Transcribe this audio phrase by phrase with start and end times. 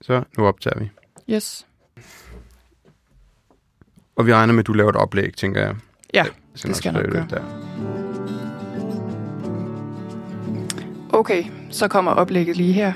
[0.00, 0.90] Så nu optager vi.
[1.30, 1.66] Yes.
[4.16, 5.76] Og vi regner med, at du laver et oplæg, tænker jeg.
[6.14, 6.24] Ja,
[6.54, 7.26] skal det skal jeg nok gøre.
[7.30, 7.42] Der.
[11.12, 12.92] Okay, så kommer oplægget lige her.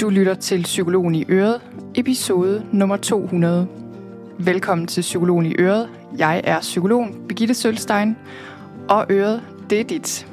[0.00, 1.60] Du lytter til Psykologen i Øret,
[1.94, 3.68] episode nummer 200.
[4.38, 5.90] Velkommen til Psykologen i Øret.
[6.18, 8.16] Jeg er psykologen Birgitte Sølstein,
[8.88, 10.26] og Øret, det er dit.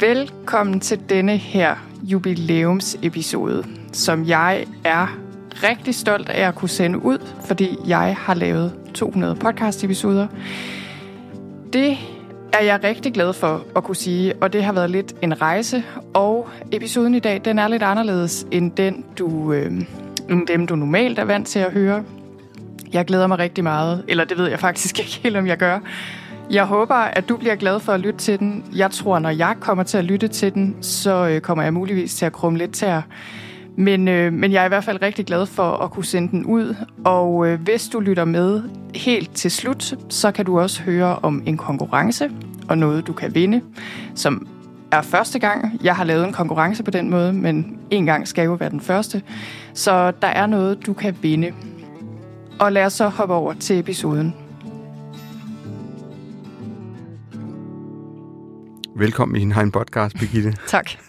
[0.00, 5.18] Velkommen til denne her jubilæumsepisode, som jeg er
[5.62, 10.26] rigtig stolt af at kunne sende ud, fordi jeg har lavet 200 podcast-episoder.
[11.72, 11.98] Det
[12.52, 15.84] er jeg rigtig glad for at kunne sige, og det har været lidt en rejse.
[16.14, 19.72] Og episoden i dag, den er lidt anderledes end den, du, øh,
[20.30, 22.04] end dem, du normalt er vant til at høre.
[22.92, 25.80] Jeg glæder mig rigtig meget, eller det ved jeg faktisk ikke helt, om jeg gør.
[26.50, 28.64] Jeg håber, at du bliver glad for at lytte til den.
[28.76, 32.14] Jeg tror, når jeg kommer til at lytte til den, så øh, kommer jeg muligvis
[32.14, 33.02] til at krumme lidt til
[33.76, 36.44] Men, øh, men jeg er i hvert fald rigtig glad for at kunne sende den
[36.44, 36.74] ud.
[37.04, 38.62] Og øh, hvis du lytter med
[38.94, 42.30] helt til slut, så kan du også høre om en konkurrence
[42.68, 43.60] og noget, du kan vinde,
[44.14, 44.46] som
[44.92, 48.44] er første gang, jeg har lavet en konkurrence på den måde, men en gang skal
[48.44, 49.22] jo være den første.
[49.74, 51.52] Så der er noget, du kan vinde.
[52.58, 54.43] Og lad os så hoppe over til episoden.
[58.96, 60.56] Velkommen i din egen podcast, Birgitte.
[60.66, 60.90] Tak.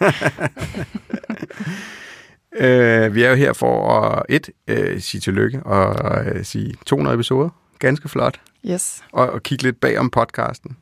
[2.62, 7.14] øh, vi er jo her for at et, øh, sige tillykke og øh, sige 200
[7.14, 7.48] episoder.
[7.78, 8.40] Ganske flot.
[8.70, 9.04] Yes.
[9.12, 10.76] Og, og kigge lidt bag om podcasten.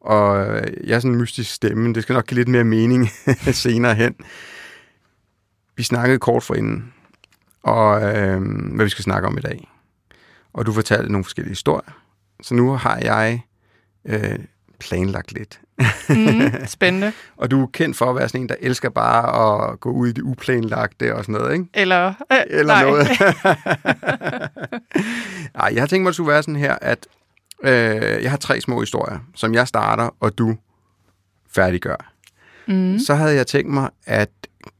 [0.00, 2.64] Og øh, jeg er sådan en mystisk stemme, men det skal nok give lidt mere
[2.64, 3.08] mening
[3.52, 4.14] senere hen.
[5.76, 6.92] Vi snakkede kort for inden,
[7.62, 8.42] og øh,
[8.74, 9.68] hvad vi skal snakke om i dag.
[10.52, 12.02] Og du fortalte nogle forskellige historier.
[12.42, 13.40] Så nu har jeg
[14.04, 14.38] øh,
[14.78, 15.60] planlagt lidt.
[16.08, 17.12] Mm, spændende.
[17.36, 20.08] Og du er kendt for at være sådan en, der elsker bare at gå ud
[20.08, 21.64] i det uplanlagte og sådan noget, ikke?
[21.74, 22.84] Eller, øh, Eller nej.
[22.84, 23.08] noget.
[25.54, 27.06] Nej, jeg har tænkt mig, at det skulle være sådan her, at
[27.64, 30.56] øh, jeg har tre små historier, som jeg starter, og du
[31.54, 32.12] færdiggør.
[32.66, 34.30] Mm, Så havde jeg tænkt mig at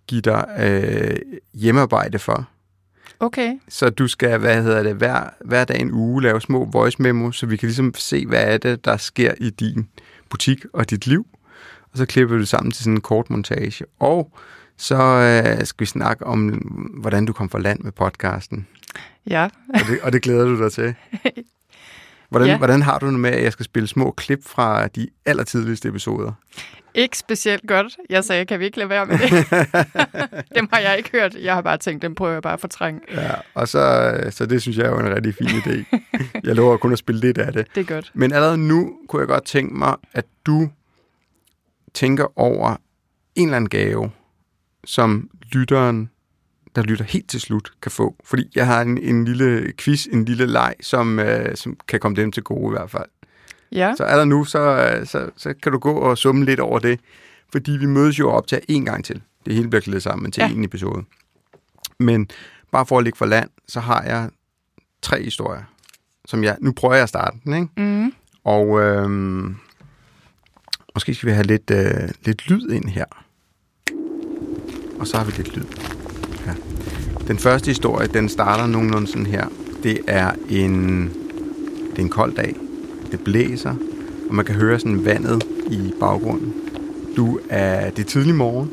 [0.06, 1.16] give dig øh,
[1.54, 2.44] hjemmearbejde for.
[3.20, 3.52] okay.
[3.68, 7.30] Så du skal, hvad hedder det, hver, hver dag en uge lave små voice memo,
[7.32, 9.88] så vi kan ligesom se, hvad er det, der sker i din
[10.30, 11.26] butik og dit liv.
[11.92, 13.84] Og så klipper vi det sammen til sådan en kort montage.
[13.98, 14.32] Og
[14.76, 16.48] så øh, skal vi snakke om,
[17.00, 18.66] hvordan du kom fra land med podcasten.
[19.26, 19.44] Ja.
[19.74, 20.94] Og det, og det glæder du dig til.
[22.30, 22.56] Hvordan, Ja.
[22.58, 26.32] hvordan har du det med, at jeg skal spille små klip fra de allertidligste episoder?
[26.94, 27.96] Ikke specielt godt.
[28.10, 29.30] Jeg sagde, kan vi ikke lade være med det?
[30.56, 31.34] dem har jeg ikke hørt.
[31.34, 33.00] Jeg har bare tænkt, dem prøver jeg bare at fortrænge.
[33.12, 35.98] Ja, og så, så det synes jeg er jo en rigtig fin idé.
[36.44, 37.66] Jeg lover kun at spille lidt af det.
[37.74, 38.10] Det er godt.
[38.14, 40.68] Men allerede nu kunne jeg godt tænke mig, at du
[41.94, 42.76] tænker over
[43.34, 44.10] en eller anden gave,
[44.84, 46.10] som lytteren,
[46.76, 48.14] der lytter helt til slut, kan få.
[48.24, 52.16] Fordi jeg har en, en lille quiz, en lille leg, som, øh, som kan komme
[52.16, 53.08] dem til gode i hvert fald.
[53.72, 53.94] Ja.
[53.96, 56.78] Så er der nu, så, øh, så, så kan du gå og summe lidt over
[56.78, 57.00] det.
[57.52, 59.22] Fordi vi mødes jo op til en gang til.
[59.46, 60.48] Det hele bliver klædet sammen til Ja.
[60.50, 61.04] en episode.
[61.98, 62.28] Men
[62.72, 64.30] bare for at ligge for land, så har jeg
[65.02, 65.62] tre historier,
[66.24, 66.56] som jeg...
[66.60, 67.68] Nu prøver jeg at starte den, ikke?
[67.76, 68.12] Mm.
[68.44, 69.56] Og øhm,
[70.94, 73.04] måske skal vi have lidt, øh, lidt lyd ind her.
[75.00, 75.97] Og så har vi lidt lyd.
[77.28, 79.46] Den første historie, den starter nogenlunde sådan her.
[79.82, 81.02] Det er en,
[81.90, 82.56] det er en kold dag.
[83.10, 83.74] Det blæser,
[84.28, 86.54] og man kan høre sådan vandet i baggrunden.
[87.16, 88.70] Du er, det er tidlig morgen,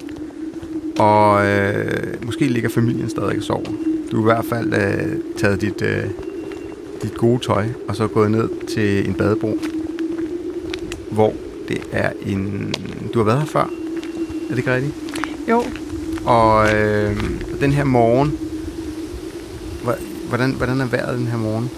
[0.99, 3.71] og øh, måske ligger familien stadig og sover.
[4.11, 6.03] Du har i hvert fald øh, taget dit, øh,
[7.03, 9.57] dit gode tøj, og så gået ned til en badebro,
[11.11, 11.33] hvor
[11.67, 12.73] det er en...
[13.13, 14.93] Du har været her før, er det ikke rigtigt?
[15.49, 15.63] Jo,
[16.25, 17.17] Og øh,
[17.59, 18.37] den her morgen,
[20.27, 21.71] hvordan, hvordan er vejret den her morgen?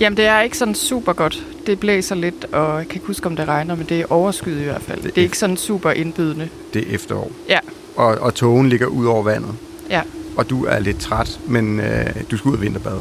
[0.00, 1.46] Jamen, det er ikke sådan super godt.
[1.66, 4.60] Det blæser lidt, og jeg kan ikke huske, om det regner, men det er overskyet
[4.60, 5.02] i hvert fald.
[5.02, 6.48] Det er ikke sådan super indbydende.
[6.74, 7.30] Det er efterår.
[7.48, 7.58] Ja.
[7.96, 9.54] Og, og togen ligger ud over vandet.
[9.90, 10.02] Ja.
[10.36, 13.00] Og du er lidt træt, men øh, du skal ud og vinterbade.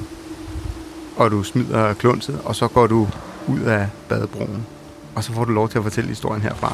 [1.16, 3.08] Og du smider klunset, og så går du
[3.48, 4.66] ud af badebroen.
[5.16, 6.74] Og så får du lov til at fortælle historien herfra.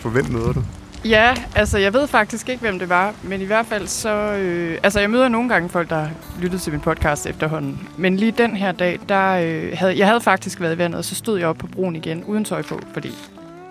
[0.00, 0.62] For hvem møder du?
[1.04, 4.32] Ja, altså jeg ved faktisk ikke, hvem det var, men i hvert fald så...
[4.32, 6.08] Øh, altså jeg møder nogle gange folk, der
[6.40, 7.88] lyttede til min podcast efterhånden.
[7.96, 11.04] Men lige den her dag, der øh, havde jeg havde faktisk været i vandet, og
[11.04, 13.12] så stod jeg op på broen igen uden tøj på, fordi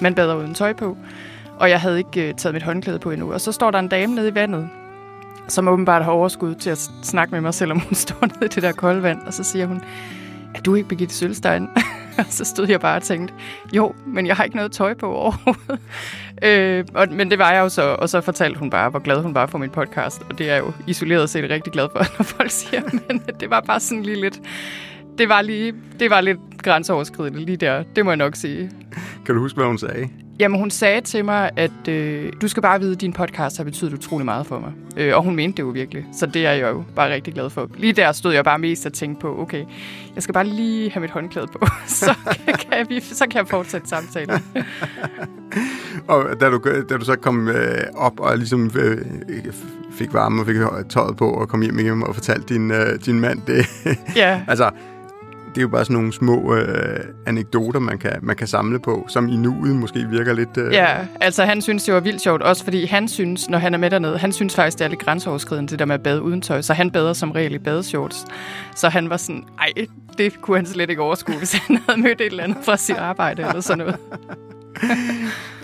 [0.01, 0.97] man bader uden tøj på.
[1.59, 3.33] Og jeg havde ikke øh, taget mit håndklæde på endnu.
[3.33, 4.69] Og så står der en dame nede i vandet,
[5.47, 8.63] som åbenbart har overskud til at snakke med mig, selvom hun står nede i det
[8.63, 9.21] der kolde vand.
[9.25, 9.81] Og så siger hun,
[10.55, 11.67] er du ikke Birgitte Sølstein?
[12.37, 13.33] så stod jeg bare og tænkte,
[13.73, 15.79] jo, men jeg har ikke noget tøj på overhovedet.
[16.47, 19.21] øh, og, men det var jeg jo så, og så fortalte hun bare, hvor glad
[19.21, 20.21] hun var for min podcast.
[20.29, 23.49] Og det er jeg jo isoleret set rigtig glad for, når folk siger, men det
[23.49, 24.41] var bare sådan lige lidt...
[25.17, 28.71] Det var, lige, det var lidt grænseoverskridende lige der, det må jeg nok sige.
[29.25, 30.09] Kan du huske, hvad hun sagde?
[30.39, 33.63] Jamen, hun sagde til mig, at øh, du skal bare vide, at din podcast har
[33.63, 34.71] betydet utrolig meget for mig.
[34.97, 36.05] Øh, og hun mente det jo virkelig.
[36.13, 37.69] Så det er jeg jo bare rigtig glad for.
[37.77, 39.65] Lige der stod jeg bare mest og tænkte på, okay,
[40.15, 42.15] jeg skal bare lige have mit håndklæde på, så
[42.59, 44.43] kan, vi, så kan jeg fortsætte samtalen.
[46.07, 48.97] og da du, da du så kom øh, op og ligesom øh,
[49.91, 50.55] fik varme og fik
[50.89, 53.65] tøjet på og kom hjem igen og fortalte din, øh, din mand det.
[54.15, 54.41] ja.
[54.47, 54.69] altså,
[55.49, 59.05] det er jo bare sådan nogle små øh, anekdoter, man kan, man kan samle på,
[59.07, 60.57] som i nuet måske virker lidt...
[60.57, 60.73] Øh...
[60.73, 63.77] Ja, altså han synes, det var vildt sjovt, også fordi han synes, når han er
[63.77, 66.41] med dernede, han synes faktisk, det er lidt grænseoverskridende, det der med at bade uden
[66.41, 68.25] tøj, så han bader som regel i badeshorts.
[68.75, 69.87] Så han var sådan, ej,
[70.17, 72.97] det kunne han slet ikke overskue, hvis han havde mødt et eller andet fra sit
[72.97, 73.97] arbejde eller sådan noget.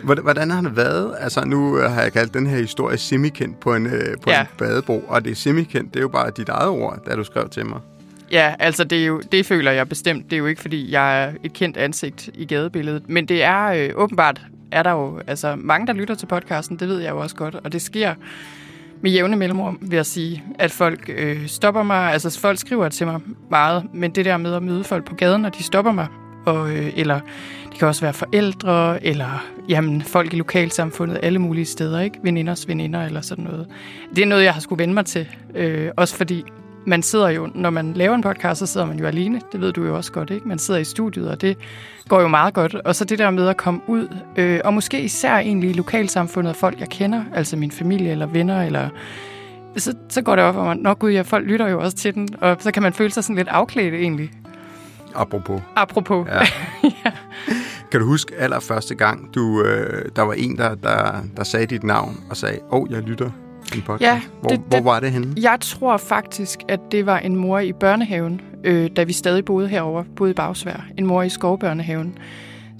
[0.03, 1.15] Hvordan har det været?
[1.19, 4.41] Altså, nu har jeg kaldt den her historie semikendt på en, øh, på ja.
[4.41, 7.23] en badebro, og det er semikendt, det er jo bare dit eget ord, da du
[7.23, 7.79] skrev til mig.
[8.31, 10.25] Ja, altså det, er jo, det føler jeg bestemt.
[10.25, 13.10] Det er jo ikke, fordi jeg er et kendt ansigt i gadebilledet.
[13.10, 14.42] Men det er øh, åbenbart,
[14.72, 16.80] er der jo altså, mange, der lytter til podcasten.
[16.80, 17.56] Det ved jeg jo også godt.
[17.56, 18.13] Og det sker
[19.01, 22.12] med jævne mellemrum, vil jeg sige, at folk øh, stopper mig.
[22.12, 23.19] Altså folk skriver til mig
[23.50, 23.83] meget.
[23.94, 26.07] Men det der med at møde folk på gaden, når de stopper mig,
[26.45, 27.19] og, øh, eller
[27.69, 32.19] det kan også være forældre, eller jamen, folk i lokalsamfundet, alle mulige steder, ikke?
[32.24, 33.68] Veninders veninder eller sådan noget.
[34.16, 35.28] Det er noget, jeg har skulle vende mig til.
[35.56, 36.44] Øh, også fordi
[36.85, 39.41] man sidder jo, når man laver en podcast, så sidder man jo alene.
[39.51, 40.47] Det ved du jo også godt, ikke?
[40.47, 41.57] Man sidder i studiet, og det
[42.07, 42.75] går jo meget godt.
[42.75, 46.49] Og så det der med at komme ud, øh, og måske især egentlig i lokalsamfundet
[46.49, 48.89] af folk, jeg kender, altså min familie eller venner, eller
[49.77, 52.13] så, så går det op for mig, nå gud, ja, folk lytter jo også til
[52.15, 54.31] den, og så kan man føle sig sådan lidt afklædt egentlig.
[55.15, 55.61] Apropos.
[55.75, 56.27] Apropos.
[56.27, 56.39] Ja.
[57.05, 57.11] ja.
[57.91, 61.83] Kan du huske allerførste gang, du, øh, der var en, der, der, der sagde dit
[61.83, 63.29] navn og sagde, åh, oh, jeg lytter
[63.75, 64.01] en podcast?
[64.01, 65.33] Ja, hvor, det, hvor var det henne?
[65.41, 69.67] Jeg tror faktisk, at det var en mor i børnehaven, øh, da vi stadig boede
[69.67, 70.85] herover, boede i Bagsvær.
[70.97, 72.17] En mor i skovbørnehaven,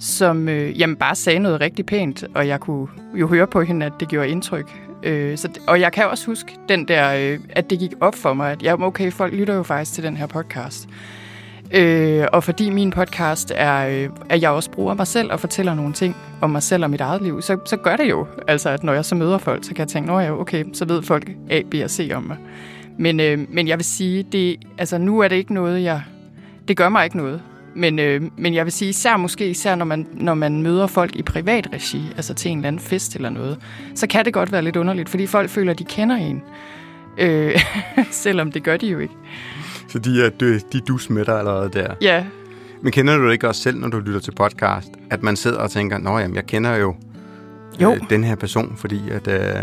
[0.00, 3.86] som øh, jamen, bare sagde noget rigtig pænt, og jeg kunne jo høre på hende,
[3.86, 4.80] at det gjorde indtryk.
[5.02, 8.34] Øh, så, og jeg kan også huske den der, øh, at det gik op for
[8.34, 10.88] mig, at ja, okay, folk lytter jo faktisk til den her podcast.
[11.74, 15.74] Øh, og fordi min podcast er, øh, at jeg også bruger mig selv og fortæller
[15.74, 18.70] nogle ting om mig selv og mit eget liv, så, så gør det jo, altså
[18.70, 21.02] at når jeg så møder folk, så kan jeg tænke, nå ja, okay, så ved
[21.02, 22.36] folk A, B og C om mig.
[22.98, 26.02] Men, øh, men jeg vil sige, det, altså nu er det ikke noget, jeg...
[26.68, 27.42] Det gør mig ikke noget.
[27.74, 31.16] Men, øh, men jeg vil sige, især måske især når man, når man møder folk
[31.16, 33.58] i privat regi, altså til en eller anden fest eller noget,
[33.94, 36.42] så kan det godt være lidt underligt, fordi folk føler, at de kender en.
[37.18, 37.60] Øh,
[38.10, 39.14] selvom det gør de jo ikke.
[39.96, 41.94] Så de er, de, de dus med dig allerede der?
[42.00, 42.24] Ja.
[42.82, 45.58] Men kender du det ikke også selv, når du lytter til podcast, at man sidder
[45.58, 46.94] og tænker, nå jamen, jeg kender jo,
[47.80, 47.92] jo.
[47.92, 49.28] Øh, den her person, fordi at...
[49.28, 49.62] Øh,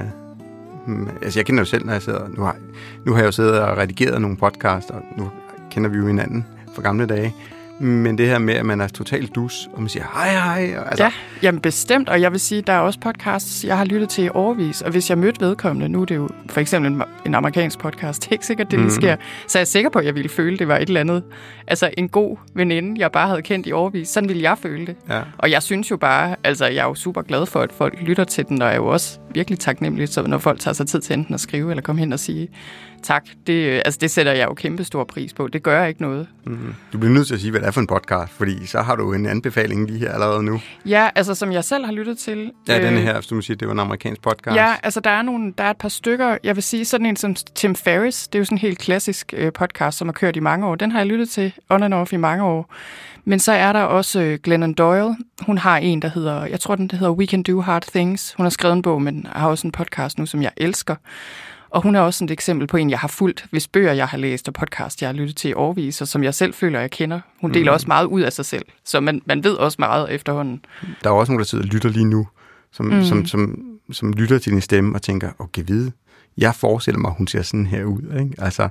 [0.86, 2.28] hmm, altså, jeg kender jo selv, når jeg sidder...
[2.28, 2.56] Nu har,
[3.06, 5.30] nu har jeg jo siddet og redigeret nogle podcasts, og nu
[5.72, 6.46] kender vi jo hinanden
[6.76, 7.34] fra gamle dage.
[7.80, 10.78] Men det her med, at man er totalt dus, og man siger hej hej.
[10.78, 11.04] Og, altså.
[11.04, 11.12] Ja,
[11.42, 12.10] jamen bestemt.
[12.10, 14.82] Og jeg vil sige, der er også podcasts, jeg har lyttet til i overvis.
[14.82, 18.22] Og hvis jeg mødte vedkommende, nu er det jo for eksempel en, en amerikansk podcast,
[18.22, 18.90] det er ikke sikkert, det mm.
[18.90, 19.16] sker.
[19.48, 21.24] Så jeg er sikker på, at jeg ville føle, det var et eller andet.
[21.68, 24.08] Altså en god veninde, jeg bare havde kendt i overvis.
[24.08, 24.96] Sådan ville jeg føle det.
[25.10, 25.22] Ja.
[25.38, 28.24] Og jeg synes jo bare, altså jeg er jo super glad for, at folk lytter
[28.24, 31.02] til den, og jeg er jo også virkelig taknemmelig, så når folk tager sig tid
[31.02, 32.50] til enten at skrive eller komme hen og sige,
[33.04, 33.26] tak.
[33.48, 35.48] Det, altså, det sætter jeg jo kæmpe stor pris på.
[35.48, 36.28] Det gør ikke noget.
[36.46, 36.76] Mm-hmm.
[36.94, 38.96] Du bliver nødt til at sige, hvad det er for en podcast, fordi så har
[38.96, 40.62] du en anbefaling lige her allerede nu.
[40.86, 42.52] Ja, altså som jeg selv har lyttet til.
[42.68, 44.56] Ja, øh, denne her, som du siger, det var en amerikansk podcast.
[44.56, 46.38] Ja, altså der er, nogle, der er et par stykker.
[46.44, 48.28] Jeg vil sige sådan en som Tim Ferriss.
[48.28, 50.76] Det er jo sådan en helt klassisk øh, podcast, som har kørt i mange år.
[50.76, 52.74] Den har jeg lyttet til on and off i mange år.
[53.26, 55.16] Men så er der også øh, Glennon Doyle.
[55.46, 58.34] Hun har en, der hedder, jeg tror den hedder We Can Do Hard Things.
[58.34, 60.96] Hun har skrevet en bog, men har også en podcast nu, som jeg elsker.
[61.74, 64.18] Og hun er også et eksempel på en, jeg har fulgt, hvis bøger, jeg har
[64.18, 66.92] læst, og podcast, jeg har lyttet til i årvis, og som jeg selv føler, jeg
[66.92, 67.20] kender.
[67.42, 67.74] Hun deler mm.
[67.74, 70.66] også meget ud af sig selv, så man, man ved også meget efterhånden.
[71.04, 72.28] Der er også nogen, der sidder og lytter lige nu,
[72.72, 73.04] som, mm.
[73.04, 75.92] som, som, som lytter til din stemme og tænker, okay, vide,
[76.38, 78.20] jeg forestiller mig, hun ser sådan her ud.
[78.20, 78.36] Ikke?
[78.38, 78.70] Altså,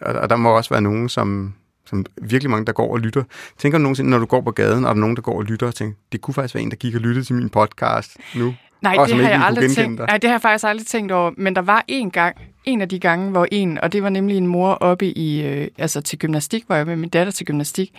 [0.00, 1.54] og, og der må også være nogen, som,
[1.86, 3.22] som virkelig mange, der går og lytter.
[3.58, 5.44] Tænker du nogensinde, når du går på gaden, og der er nogen, der går og
[5.44, 8.16] lytter og tænker, det kunne faktisk være en, der gik og lyttede til min podcast
[8.34, 8.54] nu?
[8.82, 9.98] Nej, det har jeg aldrig tænkt.
[9.98, 11.30] Nej, det har jeg faktisk aldrig tænkt over.
[11.36, 14.36] Men der var en gang, en af de gange, hvor en, og det var nemlig
[14.36, 17.92] en mor oppe i, øh, altså til gymnastik, hvor jeg med min datter til gymnastik.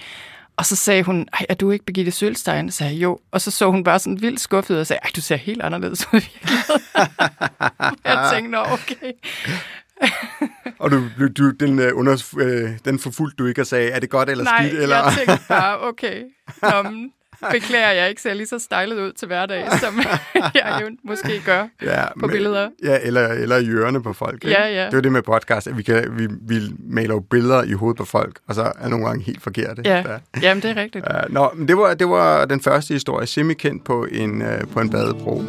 [0.58, 2.72] Og så sagde hun, Ej, er du ikke Birgitte Sølstein?
[2.72, 3.20] Så sagde jeg, jo.
[3.32, 6.08] Og så så hun bare sådan vildt skuffet og sagde, Ej, du ser helt anderledes
[6.14, 6.22] ud
[8.06, 9.12] jeg tænkte, Nå, okay.
[10.80, 11.04] Og du,
[11.38, 14.44] du den, uh, under, uh, den forfulgte du ikke og sagde, er det godt eller
[14.44, 14.82] Nej, skidt?
[14.82, 14.96] Eller?
[14.96, 16.24] jeg tænkte bare, okay,
[16.62, 16.70] Nå,
[17.52, 20.00] beklager, jeg ikke ser lige så stylet ud til hverdag, som
[20.56, 22.70] jeg jo måske gør ja, på billeder.
[22.84, 24.34] Ja, eller, eller i ørerne på folk.
[24.34, 24.50] Ikke?
[24.50, 24.86] Ja, ja.
[24.86, 26.60] Det er jo det med podcast, at vi, kan, vi, vi
[26.90, 29.82] maler jo billeder i hovedet på folk, og så er nogle gange helt forkerte.
[29.86, 30.20] Ja, Der.
[30.42, 31.06] jamen det er rigtigt.
[31.30, 34.90] Nå, men det var, det var den første historie, semi-kendt på en, uh, på en
[34.90, 35.44] badebro.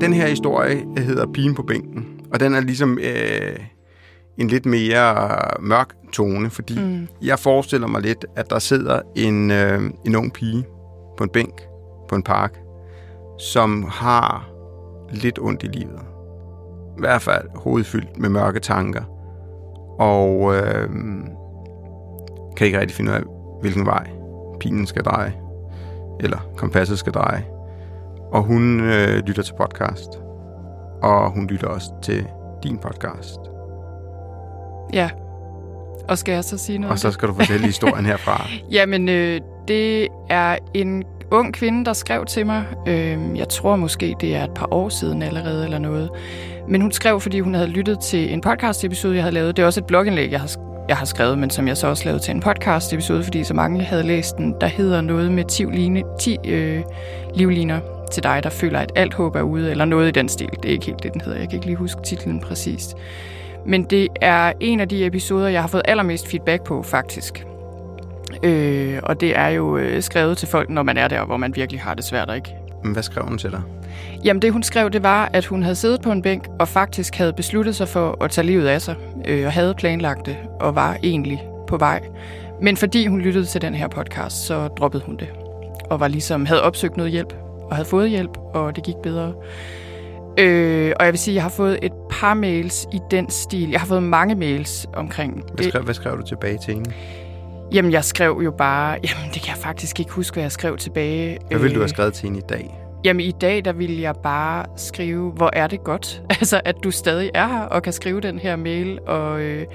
[0.00, 3.56] Den her historie hedder Pigen på bænken, og den er ligesom øh,
[4.38, 7.08] en lidt mere mørk tone, fordi mm.
[7.22, 10.64] jeg forestiller mig lidt, at der sidder en, øh, en ung pige
[11.18, 11.62] på en bænk
[12.08, 12.58] på en park,
[13.38, 14.50] som har
[15.12, 16.00] lidt ondt i livet.
[16.98, 19.02] I hvert fald hovedfyldt med mørke tanker,
[19.98, 20.88] og øh,
[22.56, 23.22] kan ikke rigtig finde ud af,
[23.60, 24.10] hvilken vej
[24.60, 25.34] pilen skal dreje,
[26.20, 27.46] eller kompasset skal dreje.
[28.32, 30.08] Og hun øh, lytter til podcast,
[31.02, 32.26] og hun lytter også til
[32.62, 33.38] din podcast.
[34.92, 35.10] Ja.
[36.08, 36.92] Og skal jeg så sige noget?
[36.92, 38.46] Og så skal du fortælle historien herfra.
[38.70, 42.64] Jamen, øh, det er en ung kvinde, der skrev til mig.
[42.86, 46.10] Øh, jeg tror måske, det er et par år siden allerede eller noget.
[46.68, 49.56] Men hun skrev, fordi hun havde lyttet til en podcast-episode, jeg havde lavet.
[49.56, 50.50] Det er også et blogindlæg, jeg har,
[50.88, 53.84] jeg har skrevet, men som jeg så også lavede til en podcast-episode, fordi så mange
[53.84, 54.54] havde læst den.
[54.60, 56.82] Der hedder noget med 10, line, 10 øh,
[57.34, 57.80] livliner
[58.10, 60.48] til dig, der føler, at alt håb er ude, eller noget i den stil.
[60.62, 61.38] Det er ikke helt det, den hedder.
[61.38, 62.96] Jeg kan ikke lige huske titlen præcist.
[63.66, 67.46] Men det er en af de episoder, jeg har fået allermest feedback på, faktisk.
[68.42, 71.56] Øh, og det er jo øh, skrevet til folk, når man er der, hvor man
[71.56, 72.54] virkelig har det svært, ikke?
[72.84, 73.62] Men hvad skrev hun til dig?
[74.24, 77.16] Jamen det hun skrev, det var, at hun havde siddet på en bænk og faktisk
[77.16, 78.94] havde besluttet sig for at tage livet af sig,
[79.28, 82.00] øh, og havde planlagt det, og var egentlig på vej.
[82.62, 85.28] Men fordi hun lyttede til den her podcast, så droppede hun det.
[85.90, 87.34] Og var ligesom, havde opsøgt noget hjælp,
[87.70, 89.34] og havde fået hjælp, og det gik bedre.
[90.38, 93.70] Øh, og jeg vil sige, at jeg har fået et par mails i den stil.
[93.70, 96.92] Jeg har fået mange mails omkring Hvad skrev, hvad skrev du tilbage til hende?
[97.72, 98.90] Jamen, jeg skrev jo bare...
[98.90, 101.38] Jamen, det kan jeg faktisk ikke huske, hvad jeg skrev tilbage.
[101.48, 102.74] Hvad ville du have Øh, skrevet til hende i dag?
[103.04, 106.22] Jamen, i dag, der vil jeg bare skrive, hvor er det godt.
[106.40, 108.98] Altså, at du stadig er her og kan skrive den her mail.
[109.06, 109.66] Og øh,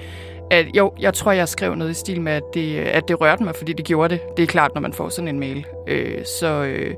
[0.50, 3.44] at, jo, jeg tror, jeg skrev noget i stil med, at det, at det rørte
[3.44, 4.20] mig, fordi det gjorde det.
[4.36, 5.66] Det er klart, når man får sådan en mail.
[5.88, 6.64] Øh, så...
[6.64, 6.94] Øh,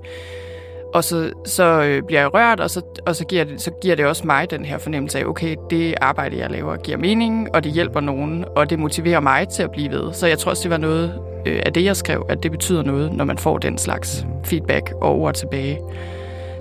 [0.95, 3.97] og så, så øh, bliver jeg rørt, og, så, og så, giver det, så giver
[3.97, 7.65] det også mig den her fornemmelse af, okay, det arbejde, jeg laver, giver mening, og
[7.65, 10.13] det hjælper nogen, og det motiverer mig til at blive ved.
[10.13, 12.83] Så jeg tror også, det var noget øh, af det, jeg skrev, at det betyder
[12.83, 15.79] noget, når man får den slags feedback og ord tilbage.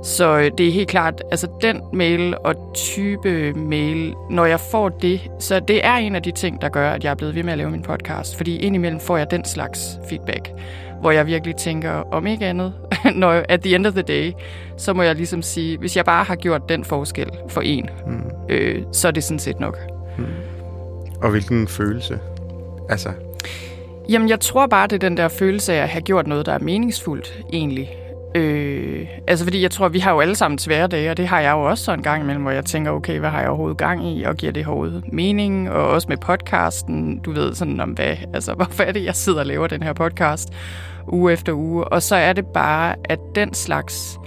[0.03, 4.89] Så øh, det er helt klart, altså den mail og type mail, når jeg får
[4.89, 7.43] det, så det er en af de ting, der gør, at jeg er blevet ved
[7.43, 8.37] med at lave min podcast.
[8.37, 10.49] Fordi indimellem får jeg den slags feedback,
[11.01, 12.73] hvor jeg virkelig tænker, om ikke andet,
[13.15, 14.31] når at the end of the day,
[14.77, 18.23] så må jeg ligesom sige, hvis jeg bare har gjort den forskel for en, Hmm.
[18.49, 19.77] øh, så er det sådan set nok.
[21.21, 22.19] Og hvilken følelse?
[22.89, 23.09] Altså,
[24.09, 26.51] Jamen, jeg tror bare, det er den der følelse af at have gjort noget, der
[26.51, 27.89] er meningsfuldt, egentlig.
[28.37, 31.39] Øh, altså, fordi jeg tror, vi har jo alle sammen svære dage, og det har
[31.39, 33.77] jeg jo også så en gang imellem, hvor jeg tænker, okay, hvad har jeg overhovedet
[33.77, 35.71] gang i, og giver det overhovedet mening?
[35.71, 39.39] Og også med podcasten, du ved sådan om hvad, altså, hvorfor er det, jeg sidder
[39.39, 40.49] og laver den her podcast
[41.07, 41.83] uge efter uge?
[41.83, 44.19] Og så er det bare, at den slags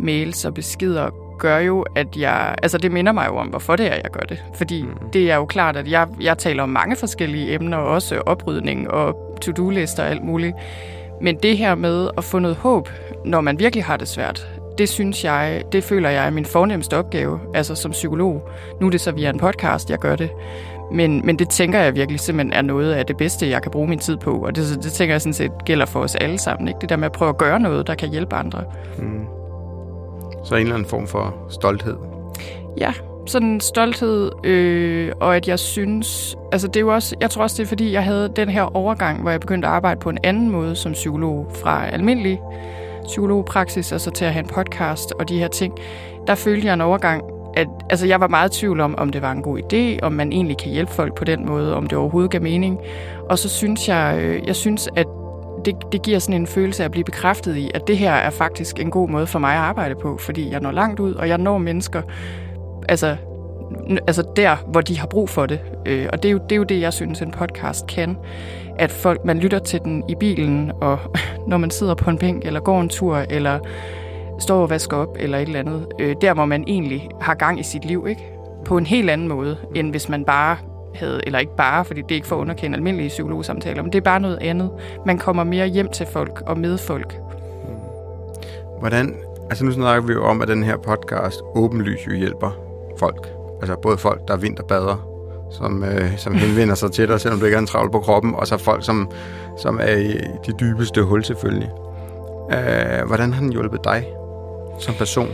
[0.00, 2.54] mails og beskeder gør jo, at jeg...
[2.62, 4.38] Altså, det minder mig jo om, hvorfor det er, jeg gør det.
[4.54, 5.10] Fordi mm.
[5.12, 9.38] det er jo klart, at jeg, jeg taler om mange forskellige emner, også oprydning og
[9.42, 10.54] to-do-lister og alt muligt.
[11.20, 12.88] Men det her med at få noget håb,
[13.24, 14.48] når man virkelig har det svært,
[14.78, 18.48] det synes jeg, det føler jeg er min fornemmeste opgave, altså som psykolog.
[18.80, 20.30] Nu er det så via en podcast, jeg gør det.
[20.92, 23.88] Men, men det tænker jeg virkelig simpelthen er noget af det bedste, jeg kan bruge
[23.88, 24.32] min tid på.
[24.32, 26.68] Og det, det tænker jeg sådan set gælder for os alle sammen.
[26.68, 26.80] Ikke?
[26.80, 28.64] Det der med at prøve at gøre noget, der kan hjælpe andre.
[28.98, 29.26] hmm.
[30.44, 31.96] så en eller anden form for stolthed.
[32.78, 32.92] Ja,
[33.28, 36.36] sådan en stolthed, øh, og at jeg synes...
[36.52, 38.76] Altså det er jo også, jeg tror også, det er fordi, jeg havde den her
[38.76, 42.40] overgang, hvor jeg begyndte at arbejde på en anden måde som psykolog fra almindelig
[43.04, 45.74] psykologpraksis, og så til at have en podcast og de her ting.
[46.26, 47.22] Der følte jeg en overgang,
[47.56, 50.12] at altså, jeg var meget i tvivl om, om det var en god idé, om
[50.12, 52.78] man egentlig kan hjælpe folk på den måde, om det overhovedet gav mening.
[53.28, 55.06] Og så synes jeg, øh, jeg synes, at
[55.64, 58.30] det, det giver sådan en følelse af at blive bekræftet i, at det her er
[58.30, 61.28] faktisk en god måde for mig at arbejde på, fordi jeg når langt ud, og
[61.28, 62.02] jeg når mennesker,
[62.88, 63.16] altså,
[64.06, 65.60] altså der, hvor de har brug for det.
[65.86, 68.16] Øh, og det er, jo, det er jo det, jeg synes, en podcast kan.
[68.78, 70.98] At folk, man lytter til den i bilen, og
[71.48, 73.58] når man sidder på en bænk, eller går en tur, eller
[74.38, 75.86] står og vasker op, eller et eller andet.
[76.00, 78.26] Øh, der, hvor man egentlig har gang i sit liv, ikke?
[78.64, 80.56] På en helt anden måde, end hvis man bare
[80.94, 83.98] havde, eller ikke bare, fordi det er ikke for at underkende almindelige psykologsamtaler, men det
[83.98, 84.70] er bare noget andet.
[85.06, 87.16] Man kommer mere hjem til folk og med folk.
[88.80, 89.14] Hvordan,
[89.50, 92.67] altså nu snakker vi jo om, at den her podcast åbenlyst jo hjælper
[92.98, 93.28] folk.
[93.60, 95.08] Altså både folk, der er vinterbader,
[95.52, 98.34] som, øh, som henvender sig til dig, selvom du ikke har en travl på kroppen,
[98.34, 99.10] og så folk, som,
[99.58, 100.12] som er i
[100.46, 101.70] de dybeste hul selvfølgelig.
[102.52, 104.06] Øh, hvordan har den hjulpet dig
[104.78, 105.28] som person?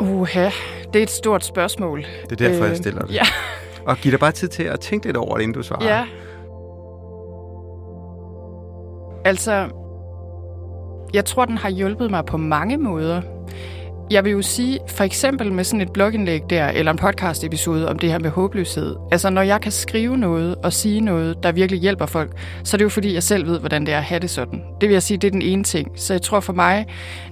[0.00, 0.50] Uha,
[0.92, 2.04] det er et stort spørgsmål.
[2.30, 3.14] Det er derfor, øh, jeg stiller det.
[3.14, 3.24] Ja.
[3.86, 5.84] Og giv dig bare tid til at tænke lidt over det, inden du svarer.
[5.84, 6.06] Ja.
[9.24, 9.68] Altså,
[11.14, 13.22] jeg tror, den har hjulpet mig på mange måder.
[14.10, 17.88] Jeg vil jo sige, for eksempel med sådan et blogindlæg der, eller en podcast episode
[17.88, 18.96] om det her med håbløshed.
[19.12, 22.78] Altså, når jeg kan skrive noget og sige noget, der virkelig hjælper folk, så er
[22.78, 24.62] det jo fordi, jeg selv ved, hvordan det er at have det sådan.
[24.80, 25.92] Det vil jeg sige, det er den ene ting.
[25.96, 26.86] Så jeg tror for mig,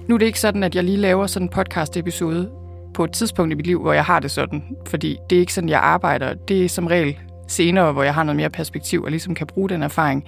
[0.07, 2.49] nu er det ikke sådan, at jeg lige laver sådan en podcast episode
[2.93, 4.63] på et tidspunkt i mit liv, hvor jeg har det sådan.
[4.87, 6.33] Fordi det er ikke sådan, jeg arbejder.
[6.33, 9.69] Det er som regel senere, hvor jeg har noget mere perspektiv og ligesom kan bruge
[9.69, 10.25] den erfaring.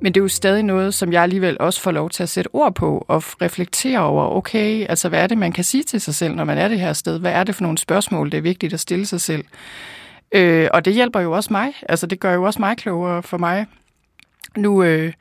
[0.00, 2.48] Men det er jo stadig noget, som jeg alligevel også får lov til at sætte
[2.52, 6.14] ord på og reflektere over, okay, altså hvad er det, man kan sige til sig
[6.14, 7.18] selv, når man er det her sted?
[7.18, 9.44] Hvad er det for nogle spørgsmål, det er vigtigt at stille sig selv?
[10.32, 11.72] Øh, og det hjælper jo også mig.
[11.88, 13.66] Altså det gør jo også mig klogere for mig.
[14.56, 15.12] Nu, øh,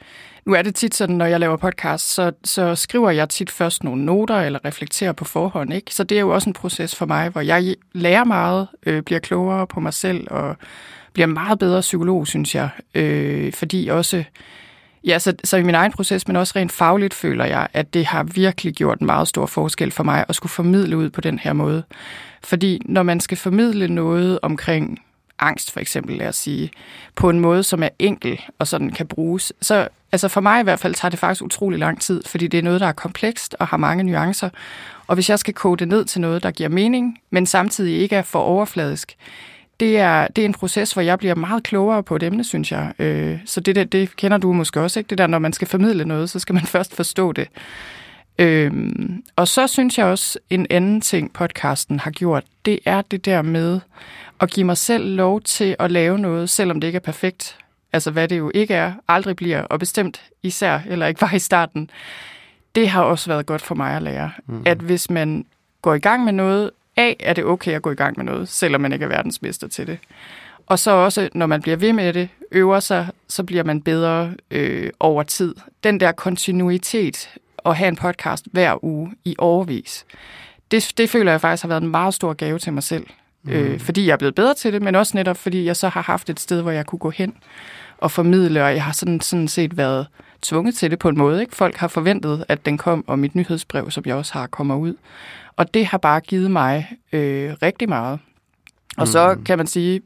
[0.46, 3.84] nu er det tit sådan, når jeg laver podcast, så, så skriver jeg tit først
[3.84, 5.74] nogle noter eller reflekterer på forhånd.
[5.74, 5.94] Ikke?
[5.94, 9.20] Så det er jo også en proces for mig, hvor jeg lærer meget, øh, bliver
[9.20, 10.58] klogere på mig selv og
[11.14, 12.70] bliver meget bedre psykolog, synes jeg.
[12.96, 14.24] Øh, fordi også,
[15.04, 18.06] ja, så, så i min egen proces, men også rent fagligt føler jeg, at det
[18.06, 21.40] har virkelig gjort en meget stor forskel for mig at skulle formidle ud på den
[21.40, 21.84] her måde.
[22.44, 25.00] Fordi når man skal formidle noget omkring
[25.40, 26.72] angst for eksempel, lad os sige,
[27.16, 30.64] på en måde, som er enkel og sådan kan bruges, så altså for mig i
[30.64, 33.56] hvert fald tager det faktisk utrolig lang tid, fordi det er noget, der er komplekst
[33.60, 34.50] og har mange nuancer.
[35.08, 38.16] Og hvis jeg skal kode det ned til noget, der giver mening, men samtidig ikke
[38.16, 39.16] er for overfladisk,
[39.80, 42.72] det er, det er en proces, hvor jeg bliver meget klogere på et emne, synes
[42.72, 42.94] jeg.
[43.00, 45.10] Øh, så det, det, det kender du måske også, ikke?
[45.10, 47.48] Det der, når man skal formidle noget, så skal man først forstå det.
[48.40, 53.26] Øhm, og så synes jeg også, en anden ting, podcasten har gjort, det er det
[53.26, 53.80] der med
[54.40, 57.58] at give mig selv lov til at lave noget, selvom det ikke er perfekt.
[57.94, 61.40] Altså hvad det jo ikke er, aldrig bliver, og bestemt især, eller ikke var i
[61.40, 61.90] starten.
[62.76, 64.32] Det har også været godt for mig at lære.
[64.48, 64.64] Mm.
[64.66, 65.46] At hvis man
[65.82, 68.50] går i gang med noget, A, er det okay at gå i gang med noget,
[68.50, 70.00] selvom man ikke er verdensmester til det.
[70.68, 74.34] Og så også, når man bliver ved med det, øver sig, så bliver man bedre
[74.52, 75.56] øh, over tid.
[75.84, 77.30] Den der kontinuitet
[77.66, 80.06] at have en podcast hver uge i overvis,
[80.72, 83.06] det, det føler jeg faktisk har været en meget stor gave til mig selv.
[83.44, 83.52] Mm.
[83.52, 86.02] Øh, fordi jeg er blevet bedre til det, men også netop fordi jeg så har
[86.02, 87.36] haft et sted, hvor jeg kunne gå hen
[88.04, 90.08] og formidle, og jeg har sådan, sådan set været
[90.42, 91.42] tvunget til det på en måde.
[91.42, 91.56] Ikke?
[91.56, 94.94] Folk har forventet, at den kom, og mit nyhedsbrev, som jeg også har, kommer ud.
[95.56, 98.20] Og det har bare givet mig øh, rigtig meget.
[98.98, 99.06] Og mm.
[99.06, 100.02] så kan man sige,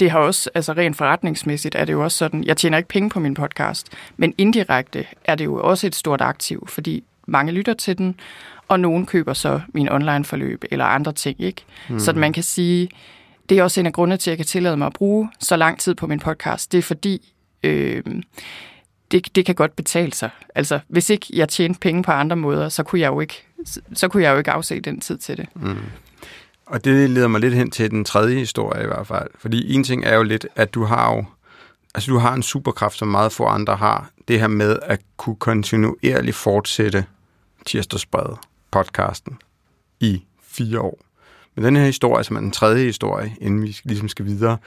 [0.00, 3.10] det har også, altså rent forretningsmæssigt er det jo også sådan, jeg tjener ikke penge
[3.10, 7.74] på min podcast, men indirekte er det jo også et stort aktiv, fordi mange lytter
[7.74, 8.14] til den,
[8.68, 11.64] og nogen køber så min online-forløb eller andre ting, ikke?
[11.88, 11.98] Mm.
[11.98, 12.88] Så man kan sige,
[13.48, 15.56] det er også en af grundene til, at jeg kan tillade mig at bruge så
[15.56, 16.72] lang tid på min podcast.
[16.72, 18.02] Det er fordi, øh,
[19.10, 20.30] det, det kan godt betale sig.
[20.54, 23.46] Altså, hvis ikke jeg tjente penge på andre måder, så kunne jeg jo ikke,
[23.94, 25.46] så kunne jeg jo ikke afse den tid til det.
[25.54, 25.76] Mm.
[26.66, 29.28] Og det leder mig lidt hen til den tredje historie i hvert fald.
[29.38, 31.24] Fordi en ting er jo lidt, at du har jo
[31.94, 34.10] altså du har en superkraft, som meget få andre har.
[34.28, 37.04] Det her med at kunne kontinuerligt fortsætte
[37.66, 38.38] tirsdagsbredet
[38.70, 39.38] podcasten
[40.00, 40.98] i fire år.
[41.54, 44.58] Men den her historie, som er den tredje historie, inden vi ligesom skal videre,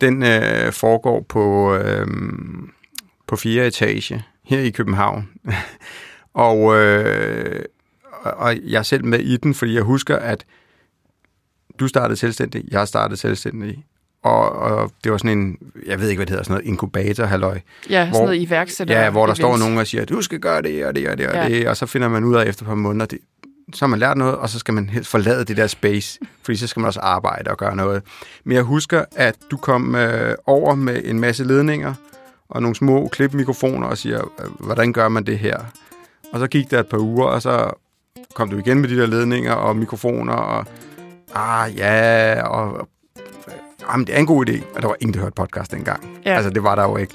[0.00, 2.06] den øh, foregår på, øh,
[3.26, 5.28] på fjerde etage her i København.
[6.34, 7.64] og, øh,
[8.22, 10.44] og jeg er selv med i den, fordi jeg husker, at
[11.80, 13.84] du startede selvstændig, jeg startede selvstændig,
[14.22, 17.24] og, og det var sådan en, jeg ved ikke, hvad det hedder, sådan noget inkubator,
[17.24, 17.60] halløj.
[17.90, 19.00] Ja, hvor, sådan noget iværksætter.
[19.00, 21.28] Ja, hvor der står nogen og siger, du skal gøre det og det og det
[21.28, 21.48] og ja.
[21.48, 23.18] det, og så finder man ud af efter et par måneder, det,
[23.72, 26.56] så har man lært noget, og så skal man helst forlade det der space, fordi
[26.56, 28.02] så skal man også arbejde og gøre noget.
[28.44, 31.94] Men jeg husker, at du kom øh, over med en masse ledninger,
[32.48, 34.20] og nogle små klipmikrofoner, og siger,
[34.58, 35.58] hvordan gør man det her?
[36.32, 37.70] Og så gik der et par uger, og så
[38.34, 40.66] kom du igen med de der ledninger og mikrofoner, og
[41.34, 42.88] ah ja, og
[43.90, 44.62] jamen, det er en god idé.
[44.74, 46.18] Og der var ingen, der hørte podcast dengang.
[46.24, 46.34] Ja.
[46.34, 47.14] Altså, det var der jo ikke.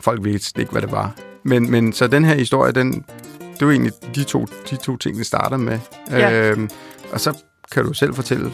[0.00, 1.14] Folk vidste ikke, hvad det var.
[1.42, 3.04] Men, men så den her historie, den,
[3.58, 5.78] det var egentlig de to, de to ting, vi starter med.
[6.10, 6.50] Ja.
[6.50, 6.70] Øhm,
[7.12, 7.36] og så
[7.72, 8.50] kan du selv fortælle,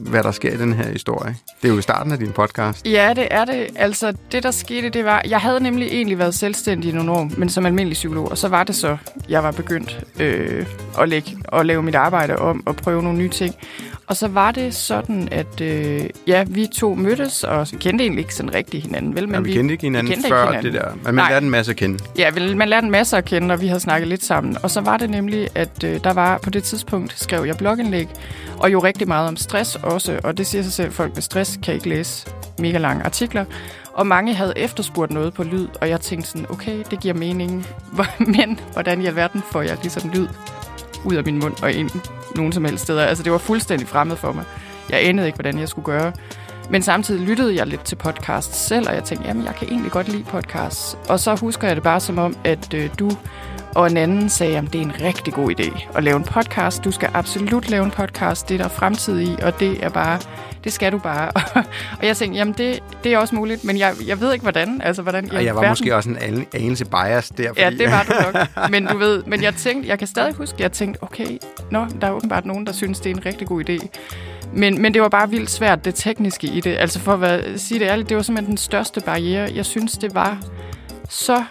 [0.00, 1.36] hvad der sker i den her historie.
[1.62, 2.86] Det er jo i starten af din podcast.
[2.86, 3.66] Ja, det er det.
[3.76, 5.22] Altså, det der skete, det var...
[5.28, 8.30] Jeg havde nemlig egentlig været selvstændig i nogle år, men som almindelig psykolog.
[8.30, 8.96] Og så var det så,
[9.28, 10.66] jeg var begyndt øh,
[10.98, 13.54] at, lægge, at lave mit arbejde om og prøve nogle nye ting.
[14.12, 18.22] Og så var det sådan, at øh, ja, vi to mødtes, og vi kendte egentlig
[18.22, 19.28] ikke sådan rigtig hinanden, vel?
[19.28, 20.72] Men ja, vi, vi kendte ikke hinanden kendte før hinanden.
[20.72, 20.94] det der.
[20.94, 21.30] Men man Nej.
[21.30, 21.98] lærte en masse at kende.
[22.18, 24.56] Ja, man lærte en masse at kende, og vi havde snakket lidt sammen.
[24.62, 28.08] Og så var det nemlig, at øh, der var på det tidspunkt, skrev jeg blogindlæg,
[28.58, 30.20] og jo rigtig meget om stress også.
[30.24, 32.26] Og det siger sig selv, at folk med stress kan ikke læse
[32.58, 33.44] mega lange artikler.
[33.92, 37.66] Og mange havde efterspurgt noget på lyd, og jeg tænkte sådan, okay, det giver mening.
[38.36, 40.26] Men hvordan i alverden får jeg ligesom lyd
[41.04, 41.90] ud af min mund og ind
[42.36, 43.04] nogen som helst steder?
[43.04, 44.44] Altså, det var fuldstændig fremmed for mig.
[44.90, 46.12] Jeg anede ikke, hvordan jeg skulle gøre.
[46.70, 49.92] Men samtidig lyttede jeg lidt til podcasts selv, og jeg tænkte, jamen, jeg kan egentlig
[49.92, 50.98] godt lide podcasts.
[51.08, 53.10] Og så husker jeg det bare som om, at øh, du
[53.74, 56.84] og en anden sagde, at det er en rigtig god idé at lave en podcast.
[56.84, 58.48] Du skal absolut lave en podcast.
[58.48, 60.18] Det er der fremtid i, og det er bare,
[60.64, 61.30] det skal du bare.
[61.98, 64.80] og jeg tænkte, jamen det, det er også muligt, men jeg, jeg ved ikke hvordan.
[64.84, 65.70] Altså, hvordan og jeg var verden...
[65.70, 67.48] måske også en anelse bias der.
[67.48, 67.60] Fordi...
[67.60, 68.48] Ja, det var du nok.
[68.70, 71.38] Men du ved, men jeg tænkte, jeg kan stadig huske, jeg tænkte, okay,
[71.70, 73.88] nå, der er åbenbart nogen, der synes, det er en rigtig god idé.
[74.54, 76.76] Men, men det var bare vildt svært, det tekniske i det.
[76.78, 79.50] Altså for at sige det ærligt, det var simpelthen den største barriere.
[79.54, 80.38] Jeg synes, det var
[81.08, 81.44] så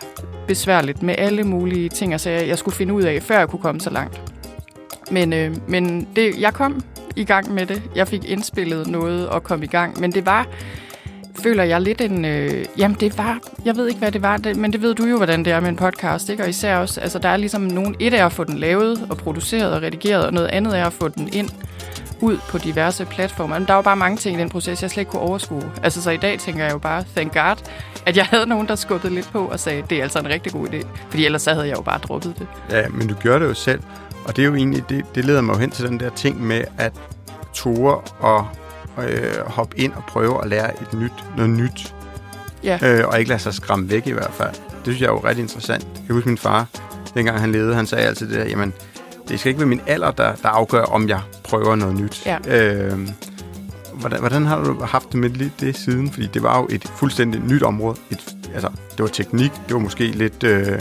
[0.51, 3.61] besværligt med alle mulige ting, og altså jeg skulle finde ud af, før jeg kunne
[3.61, 4.21] komme så langt.
[5.11, 6.83] Men, øh, men det, jeg kom
[7.15, 7.81] i gang med det.
[7.95, 9.99] Jeg fik indspillet noget og kom i gang.
[9.99, 10.47] Men det var,
[11.43, 12.25] føler jeg lidt en...
[12.25, 15.05] Øh, jamen det var, jeg ved ikke hvad det var, det, men det ved du
[15.05, 16.43] jo, hvordan det er med en podcast, ikke?
[16.43, 19.17] Og især også, altså der er ligesom nogen, et er at få den lavet og
[19.17, 21.49] produceret og redigeret, og noget andet er at få den ind
[22.21, 23.59] ud på diverse platforme.
[23.59, 25.71] Men der var bare mange ting i den proces, jeg slet ikke kunne overskue.
[25.83, 27.55] Altså så i dag tænker jeg jo bare, thank God,
[28.05, 30.51] at jeg havde nogen, der skubbede lidt på og sagde, det er altså en rigtig
[30.51, 30.87] god idé.
[31.09, 32.47] Fordi ellers så havde jeg jo bare droppet det.
[32.69, 33.81] Ja, men du gjorde det jo selv.
[34.25, 36.43] Og det er jo egentlig, det, det leder mig jo hen til den der ting
[36.43, 36.93] med at
[37.53, 38.47] ture og
[39.07, 41.95] øh, hoppe ind og prøve at lære et nyt, noget nyt.
[42.63, 42.79] Ja.
[42.83, 44.53] Øh, og ikke lade sig skræmme væk i hvert fald.
[44.53, 45.87] Det synes jeg er jo ret interessant.
[46.07, 46.67] Jeg husker min far,
[47.13, 48.73] dengang han levede, han sagde altid det der, jamen,
[49.31, 52.25] det skal ikke være min alder, der, der afgør, om jeg prøver noget nyt.
[52.25, 52.37] Ja.
[52.47, 52.99] Øh,
[53.93, 56.11] hvordan, hvordan har du haft det med det siden?
[56.11, 57.95] Fordi det var jo et fuldstændig nyt område.
[58.11, 60.79] Et, altså, det var teknik, det var måske lidt, øh,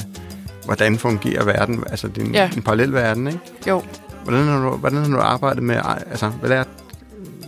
[0.65, 1.85] hvordan fungerer verden?
[1.91, 2.51] Altså, det er en, Ja.
[2.57, 3.41] en parallel verden, ikke?
[3.69, 3.83] Jo.
[4.25, 5.77] Hvordan har du, hvordan har du arbejdet med,
[6.11, 6.65] altså, hvad er,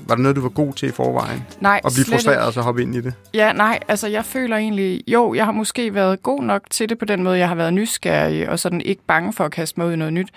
[0.08, 1.44] var det noget, du var god til i forvejen?
[1.60, 2.44] Nej, At blive slet frustreret ikke.
[2.46, 3.14] og så hoppe ind i det?
[3.34, 6.98] Ja, nej, altså jeg føler egentlig, jo, jeg har måske været god nok til det
[6.98, 9.86] på den måde, jeg har været nysgerrig og sådan ikke bange for at kaste mig
[9.88, 10.28] ud i noget nyt.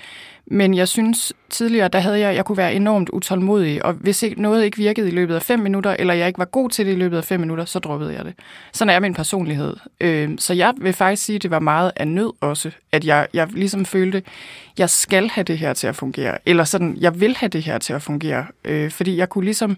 [0.48, 4.42] Men jeg synes tidligere, der havde jeg, jeg kunne være enormt utålmodig, og hvis ikke,
[4.42, 6.92] noget ikke virkede i løbet af fem minutter, eller jeg ikke var god til det
[6.92, 8.34] i løbet af fem minutter, så droppede jeg det.
[8.74, 9.76] Sådan er min personlighed.
[10.02, 13.28] Øh, så jeg vil faktisk sige, at det var meget af nød også, at jeg,
[13.34, 14.24] jeg ligesom følte,
[14.78, 17.78] jeg skal have det her til at fungere, eller sådan, jeg vil have det her
[17.78, 19.78] til at fungere, øh, fordi jeg kunne ligesom,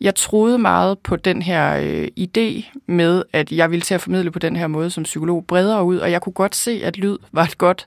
[0.00, 4.30] jeg troede meget på den her øh, idé med, at jeg ville til at formidle
[4.30, 7.16] på den her måde som psykolog bredere ud, og jeg kunne godt se, at lyd
[7.32, 7.86] var et godt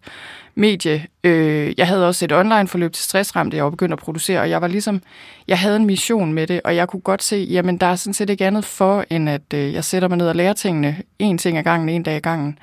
[0.55, 1.05] medie.
[1.23, 4.61] Øh, jeg havde også et online-forløb til stressramte, jeg var begyndt at producere, og jeg
[4.61, 5.01] var ligesom,
[5.47, 8.13] jeg havde en mission med det, og jeg kunne godt se, jamen der er sådan
[8.13, 11.37] set ikke andet for, end at øh, jeg sætter mig ned og lærer tingene, en
[11.37, 12.57] ting ad gangen, en dag ad gangen.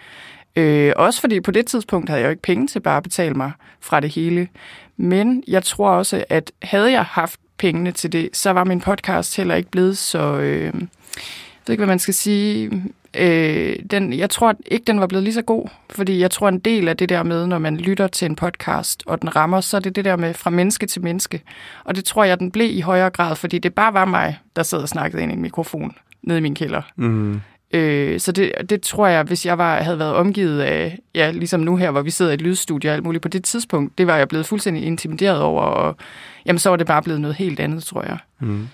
[0.57, 3.35] Øh, også fordi på det tidspunkt havde jeg jo ikke penge til bare at betale
[3.35, 4.49] mig fra det hele.
[4.97, 9.37] Men jeg tror også, at havde jeg haft pengene til det, så var min podcast
[9.37, 10.39] heller ikke blevet så...
[10.39, 12.83] Øh, jeg ved ikke, hvad man skal sige.
[13.15, 16.59] Øh, den, jeg tror ikke, den var blevet lige så god, fordi jeg tror, en
[16.59, 19.77] del af det der med, når man lytter til en podcast, og den rammer, så
[19.77, 21.43] er det det der med fra menneske til menneske.
[21.85, 24.63] Og det tror jeg, den blev i højere grad, fordi det bare var mig, der
[24.63, 26.83] sad og snakkede ind i en mikrofon nede i min kælder.
[26.97, 27.41] Mm.
[27.75, 31.61] Øh, så det, det tror jeg, hvis jeg var, havde været omgivet af, ja, ligesom
[31.61, 34.07] nu her, hvor vi sidder i et lydstudie og alt muligt, på det tidspunkt, det
[34.07, 35.97] var jeg blevet fuldstændig intimideret over, og
[36.47, 38.19] jamen, så var det bare blevet noget helt andet, tror jeg.
[38.41, 38.69] Mm.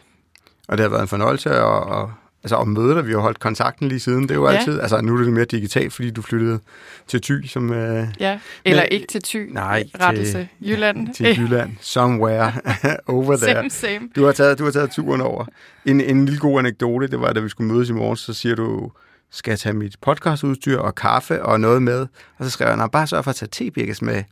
[0.69, 2.09] Og det har været en fornøjelse at, at,
[2.45, 3.07] altså at møde dig.
[3.07, 4.23] Vi har holdt kontakten lige siden.
[4.23, 4.55] Det er jo Ja.
[4.57, 6.61] altid, altså nu er det mere digitalt, fordi du flyttede
[7.09, 11.09] til Thy, som øh, Ja, eller Men- ikke til Thy, Nej, rettelse, Jylland.
[11.15, 11.71] til Jylland.
[11.81, 12.53] Somewhere
[13.07, 13.55] over there.
[13.57, 14.09] same, same.
[14.17, 15.45] Du har taget, du har taget turen over.
[15.87, 18.55] En, en lille god anekdote, det var, da vi skulle mødes i morgen, så siger
[18.55, 18.91] du,
[19.31, 22.07] skal jeg tage mit podcastudstyr og kaffe og noget med?
[22.39, 24.23] Og så skrev jeg, "Nå, bare sørg for at tage tebirkes med.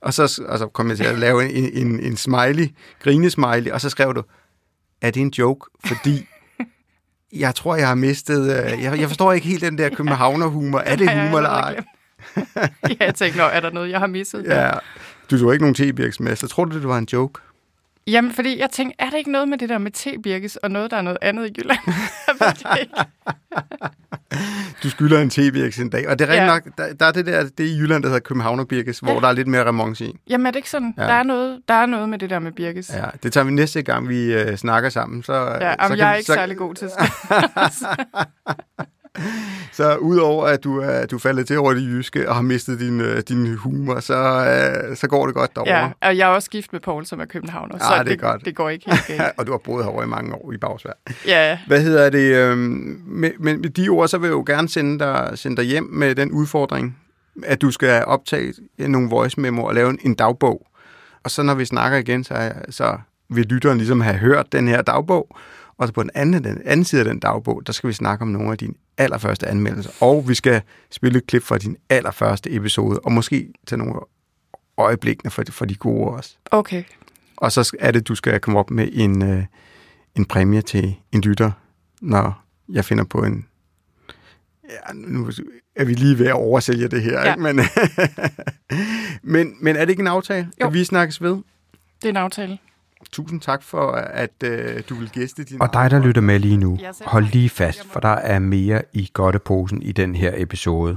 [0.00, 2.68] Og så, og så kom jeg til at lave en, en, en smiley,
[3.02, 4.22] grinesmiley, og så skrev du,
[5.02, 5.70] er det en joke?
[5.86, 6.26] Fordi
[7.32, 8.42] jeg tror, jeg har mistet...
[8.42, 10.78] øh, Jeg, jeg forstår ikke helt den der københavnerhumor.
[10.78, 11.84] Er det humor eller ej?
[12.88, 14.44] ja, jeg tænkte, nå, er der noget, jeg har misset?
[14.48, 14.70] Ja.
[15.30, 15.74] Du tog ikke nogen
[16.36, 17.40] så tror du, det var en joke?
[18.06, 20.90] Jamen, fordi jeg tænkte, er det ikke noget med det der med tebirkes, og noget,
[20.90, 21.78] der er noget andet i Jylland?
[24.82, 26.08] Du skylder en tebirkes en dag.
[26.08, 26.46] Og det er Ja.
[26.46, 29.20] nok, der, der er det der, det er i Jylland, der hedder Københavnerbirkes, hvor Ja.
[29.20, 30.16] der er lidt mere remonce i.
[30.28, 30.94] Jamen, er det ikke sådan?
[30.98, 31.02] Ja.
[31.02, 32.90] Der, er noget, der er noget med det der med birkes.
[32.94, 35.22] Ja, det tager vi næste gang, vi øh, snakker sammen.
[35.22, 36.88] Så, Ja, så jamen, kan jeg er vi- ikke så, særlig god til
[39.72, 42.80] Så udover at du er, du er faldet til over det jyske og har mistet
[42.80, 44.14] din, øh, din humor, så,
[44.90, 45.76] øh, så går det godt derovre.
[45.78, 48.16] Ja, og jeg er også gift med Paul, som er københavner, Ah, så det er
[48.16, 48.44] godt.
[48.44, 49.32] det går ikke helt galt.
[49.38, 50.92] og du har boet herovre i mange år i Bagsvær.
[51.26, 52.34] Ja, Hvad hedder det?
[52.36, 55.64] Øh, med, med, med de ord, så vil jeg jo gerne sende dig, sende dig
[55.64, 56.98] hjem med den udfordring,
[57.44, 60.66] at du skal optage nogle voice memo og lave en, en dagbog.
[61.24, 62.98] Og så når vi snakker igen, så, så
[63.30, 65.36] vil lytteren ligesom have hørt den her dagbog.
[65.80, 68.22] Og så på den anden, den anden side af den dagbog, der skal vi snakke
[68.22, 69.90] om nogle af dine allerførste anmeldelser.
[70.00, 73.94] Og vi skal spille et klip fra din allerførste episode, og måske tage nogle
[74.78, 76.36] øjeblikkene for de, for de gode også.
[76.50, 76.84] okay.
[77.36, 79.44] Og så er det, du skal komme op med en, øh,
[80.16, 81.50] en præmie til en lytter,
[82.00, 83.46] når jeg finder på en...
[84.70, 85.30] Ja, nu
[85.76, 87.30] er vi lige ved at oversælge det her, Ja.
[87.32, 87.42] ikke?
[87.42, 87.60] Men,
[89.34, 90.66] men, men er det ikke en aftale, Jo.
[90.66, 91.30] at vi snakkes ved?
[91.32, 92.58] Det er en aftale.
[93.12, 96.56] Tusind tak for, at øh, du vil gæste din Og dig, der lytter med lige
[96.56, 100.96] nu, hold lige fast, for der er mere i godteposen i den her episode.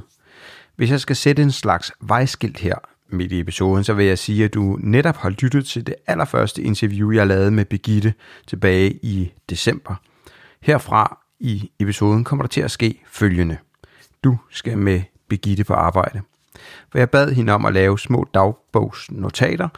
[0.76, 2.76] Hvis jeg skal sætte en slags vejskilt her
[3.10, 6.62] midt i episoden, så vil jeg sige, at du netop har lyttet til det allerførste
[6.62, 8.14] interview, jeg lavede med Begitte
[8.48, 9.96] tilbage i december.
[10.62, 13.58] Herfra i episoden kommer der til at ske følgende.
[14.24, 16.22] Du skal med Begitte på arbejde.
[16.92, 19.70] For jeg bad hende om at lave små dagbogsnotater,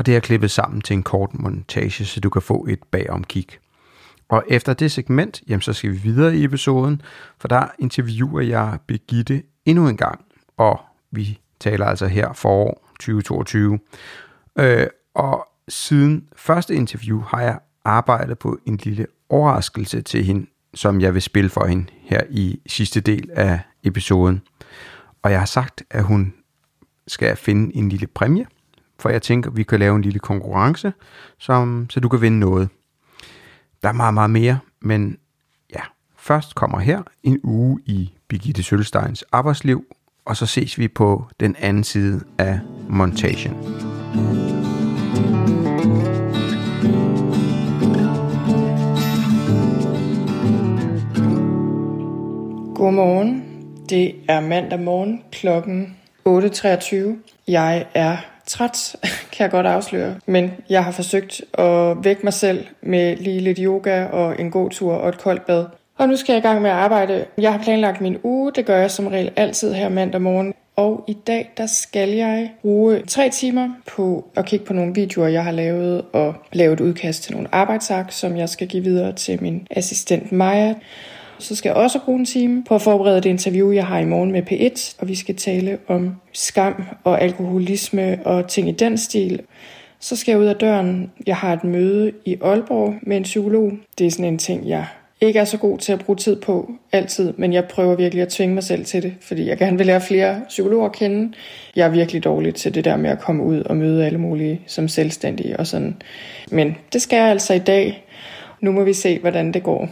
[0.00, 3.46] og det er klippet sammen til en kort montage, så du kan få et bagomkig.
[4.28, 7.02] Og efter det segment, jamen så skal vi videre i episoden,
[7.38, 10.24] for der interviewer jeg Begitte endnu en gang,
[10.56, 13.78] og vi taler altså her forår 2022.
[14.58, 21.00] Øh, og siden første interview har jeg arbejdet på en lille overraskelse til hende, som
[21.00, 24.42] jeg vil spille for hende her i sidste del af episoden.
[25.22, 26.34] Og jeg har sagt, at hun
[27.06, 28.46] skal finde en lille præmie,
[29.00, 30.92] for jeg tænker, vi kan lave en lille konkurrence,
[31.38, 32.68] som, så du kan vinde noget.
[33.82, 35.18] Der er meget, meget mere, men
[35.74, 35.80] ja,
[36.18, 39.84] først kommer her en uge i Birgitte Sølsteins arbejdsliv,
[40.24, 43.52] og så ses vi på den anden side af montagen.
[52.74, 53.46] Godmorgen.
[53.88, 55.96] Det er mandag morgen klokken
[56.28, 56.96] 8.23.
[57.48, 58.16] Jeg er
[58.50, 58.96] træt,
[59.32, 63.58] kan jeg godt afsløre, men jeg har forsøgt at vække mig selv med lige lidt
[63.62, 65.64] yoga og en god tur og et koldt bad.
[65.98, 67.24] Og nu skal jeg i gang med at arbejde.
[67.38, 70.54] Jeg har planlagt min uge, det gør jeg som regel altid her mandag morgen.
[70.76, 75.28] Og i dag, der skal jeg bruge tre timer på at kigge på nogle videoer,
[75.28, 79.12] jeg har lavet, og lave et udkast til nogle arbejdsark, som jeg skal give videre
[79.12, 80.74] til min assistent Maja.
[81.40, 84.04] Så skal jeg også bruge en time på at forberede det interview, jeg har i
[84.04, 88.98] morgen med P1, og vi skal tale om skam og alkoholisme og ting i den
[88.98, 89.40] stil.
[90.00, 91.10] Så skal jeg ud af døren.
[91.26, 93.72] Jeg har et møde i Aalborg med en psykolog.
[93.98, 94.86] Det er sådan en ting, jeg
[95.20, 98.28] ikke er så god til at bruge tid på altid, men jeg prøver virkelig at
[98.28, 101.32] tvinge mig selv til det, fordi jeg gerne vil lære flere psykologer at kende.
[101.76, 104.60] Jeg er virkelig dårlig til det der med at komme ud og møde alle mulige
[104.66, 105.96] som selvstændige og sådan.
[106.50, 108.04] Men det skal jeg altså i dag.
[108.60, 109.88] Nu må vi se, hvordan det går.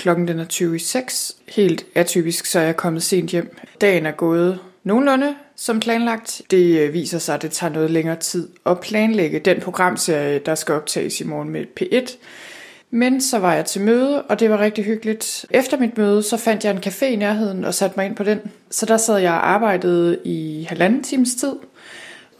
[0.00, 1.36] Klokken den er 20 6.
[1.48, 3.56] Helt atypisk, så er jeg kommet sent hjem.
[3.80, 6.42] Dagen er gået nogenlunde som planlagt.
[6.50, 10.54] Det øh, viser sig, at det tager noget længere tid at planlægge den programserie, der
[10.54, 12.16] skal optages i morgen med P1.
[12.90, 15.46] Men så var jeg til møde, og det var rigtig hyggeligt.
[15.50, 18.24] Efter mit møde, så fandt jeg en café i nærheden og satte mig ind på
[18.24, 18.38] den.
[18.70, 21.52] Så der sad jeg og arbejdede i halvanden times tid.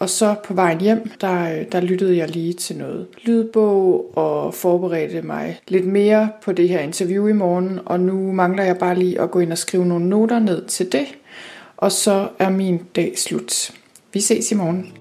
[0.00, 5.22] Og så på vejen hjem, der, der lyttede jeg lige til noget lydbog og forberedte
[5.22, 7.80] mig lidt mere på det her interview i morgen.
[7.86, 10.92] Og nu mangler jeg bare lige at gå ind og skrive nogle noter ned til
[10.92, 11.06] det.
[11.76, 13.70] Og så er min dag slut.
[14.12, 14.92] Vi ses i morgen.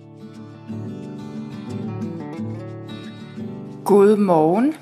[3.85, 4.73] God morgen,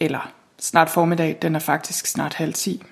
[0.00, 2.82] eller snart formiddag, den er faktisk snart halv ti.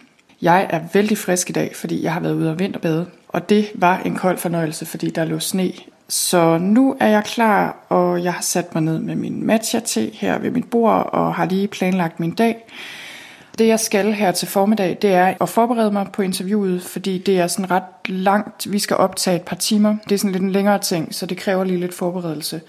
[0.43, 3.71] Jeg er vældig frisk i dag, fordi jeg har været ude og vinterbade, og det
[3.75, 5.73] var en kold fornøjelse, fordi der lå sne.
[6.09, 10.39] Så nu er jeg klar, og jeg har sat mig ned med min matcha-te her
[10.39, 12.57] ved mit bord, og har lige planlagt min dag.
[13.59, 17.41] Det jeg skal her til formiddag, det er at forberede mig på interviewet, fordi det
[17.41, 18.73] er sådan ret langt.
[18.73, 19.97] Vi skal optage et par timer.
[20.09, 22.61] Det er sådan lidt en længere ting, så det kræver lige lidt forberedelse.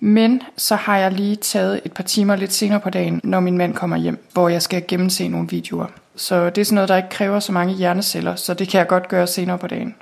[0.00, 3.58] Men så har jeg lige taget et par timer lidt senere på dagen, når min
[3.58, 5.86] mand kommer hjem, hvor jeg skal gennemse nogle videoer.
[6.16, 8.86] Så det er sådan noget, der ikke kræver så mange hjerneceller, så det kan jeg
[8.86, 9.94] godt gøre senere på dagen.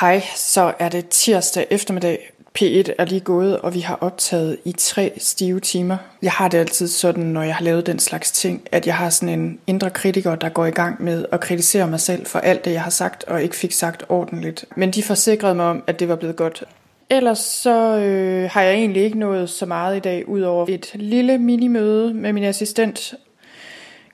[0.00, 2.32] Hej, så er det tirsdag eftermiddag.
[2.58, 5.96] P1 er lige gået, og vi har optaget i tre stive timer.
[6.22, 9.10] Jeg har det altid sådan, når jeg har lavet den slags ting, at jeg har
[9.10, 12.64] sådan en indre kritiker, der går i gang med at kritisere mig selv for alt
[12.64, 14.64] det, jeg har sagt og ikke fik sagt ordentligt.
[14.76, 16.64] Men de forsikrede mig om, at det var blevet godt.
[17.10, 21.38] Ellers så øh, har jeg egentlig ikke nået så meget i dag, udover et lille
[21.38, 23.14] minimøde med min assistent.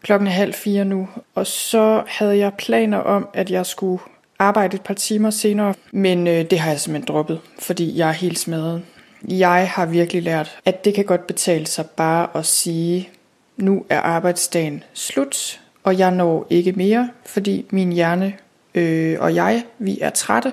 [0.03, 4.01] Klokken er halv fire nu, og så havde jeg planer om, at jeg skulle
[4.39, 8.13] arbejde et par timer senere, men øh, det har jeg simpelthen droppet, fordi jeg er
[8.13, 8.83] helt smadret.
[9.29, 13.09] Jeg har virkelig lært, at det kan godt betale sig bare at sige,
[13.57, 18.35] nu er arbejdsdagen slut, og jeg når ikke mere, fordi min hjerne
[18.75, 20.53] øh, og jeg, vi er trætte.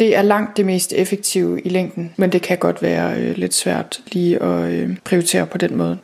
[0.00, 3.54] Det er langt det mest effektive i længden, men det kan godt være øh, lidt
[3.54, 5.98] svært lige at øh, prioritere på den måde.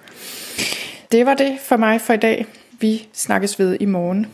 [1.12, 2.46] Det var det for mig for i dag.
[2.80, 4.26] Vi snakkes ved i morgen.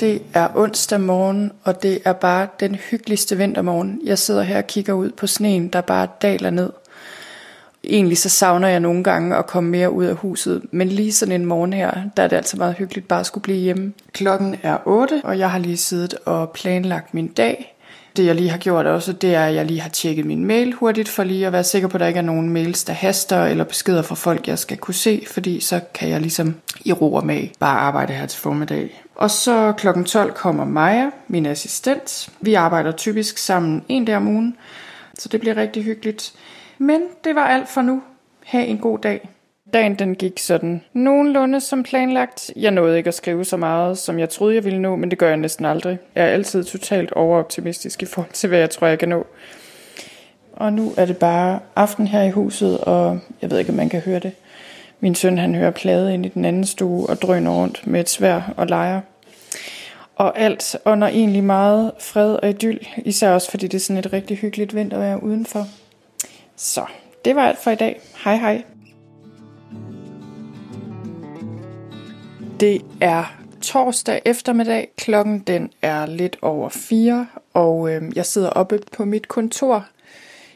[0.00, 4.00] Det er onsdag morgen, og det er bare den hyggeligste vintermorgen.
[4.04, 6.70] Jeg sidder her og kigger ud på sneen, der bare daler ned.
[7.84, 11.40] Egentlig så savner jeg nogle gange at komme mere ud af huset, men lige sådan
[11.40, 13.92] en morgen her, der er det altså meget hyggeligt bare at skulle blive hjemme.
[14.12, 17.74] Klokken er 8, og jeg har lige siddet og planlagt min dag.
[18.16, 20.72] Det jeg lige har gjort også, det er, at jeg lige har tjekket min mail
[20.72, 23.44] hurtigt, for lige at være sikker på, at der ikke er nogen mails, der haster,
[23.44, 27.14] eller beskeder fra folk, jeg skal kunne se, fordi så kan jeg ligesom i ro
[27.14, 29.02] og mag bare arbejde her til formiddag.
[29.18, 32.30] Og så klokken 12 kommer Maja, min assistent.
[32.40, 34.56] Vi arbejder typisk sammen en dag om ugen,
[35.14, 36.32] så det bliver rigtig hyggeligt.
[36.78, 38.02] Men det var alt for nu.
[38.44, 39.28] Ha' en god dag.
[39.72, 42.50] Dagen den gik sådan nogenlunde som planlagt.
[42.56, 45.18] Jeg nåede ikke at skrive så meget, som jeg troede, jeg ville nå, men det
[45.18, 45.98] gør jeg næsten aldrig.
[46.14, 49.26] Jeg er altid totalt overoptimistisk i forhold til, hvad jeg tror, jeg kan nå.
[50.52, 53.88] Og nu er det bare aften her i huset, og jeg ved ikke, om man
[53.88, 54.32] kan høre det.
[55.00, 58.08] Min søn han hører plade ind i den anden stue og drøner rundt med et
[58.08, 59.00] svær og leger.
[60.16, 64.12] Og alt under egentlig meget fred og idyll, især også fordi det er sådan et
[64.12, 65.66] rigtig hyggeligt vintervejr udenfor.
[66.56, 66.84] Så
[67.24, 68.00] det var alt for i dag.
[68.24, 68.62] Hej hej.
[72.60, 74.88] Det er torsdag eftermiddag.
[74.96, 79.86] Klokken den er lidt over fire, og øh, jeg sidder oppe på mit kontor.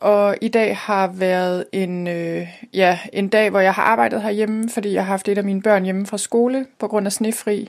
[0.02, 4.68] Og i dag har været en, øh, ja, en dag, hvor jeg har arbejdet herhjemme,
[4.68, 7.68] fordi jeg har haft et af mine børn hjemme fra skole på grund af snefri.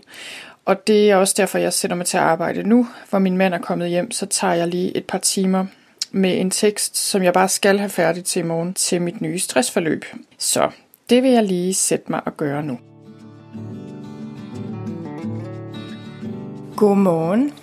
[0.65, 3.53] Og det er også derfor, jeg sætter mig til at arbejde nu, hvor min mand
[3.53, 5.65] er kommet hjem, så tager jeg lige et par timer
[6.11, 9.39] med en tekst, som jeg bare skal have færdig til i morgen til mit nye
[9.39, 10.05] stressforløb.
[10.37, 10.71] Så
[11.09, 12.79] det vil jeg lige sætte mig og gøre nu.
[16.75, 17.53] Godmorgen.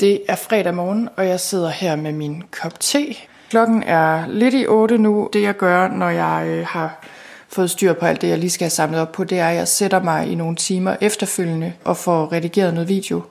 [0.00, 3.16] Det er fredag morgen, og jeg sidder her med min kop te.
[3.50, 5.28] Klokken er lidt i 8 nu.
[5.32, 7.00] Det jeg gør, når jeg øh, har
[7.48, 9.56] fået styr på alt det, jeg lige skal have samlet op på, det er, at
[9.56, 13.22] jeg sætter mig i nogle timer efterfølgende og får redigeret noget video.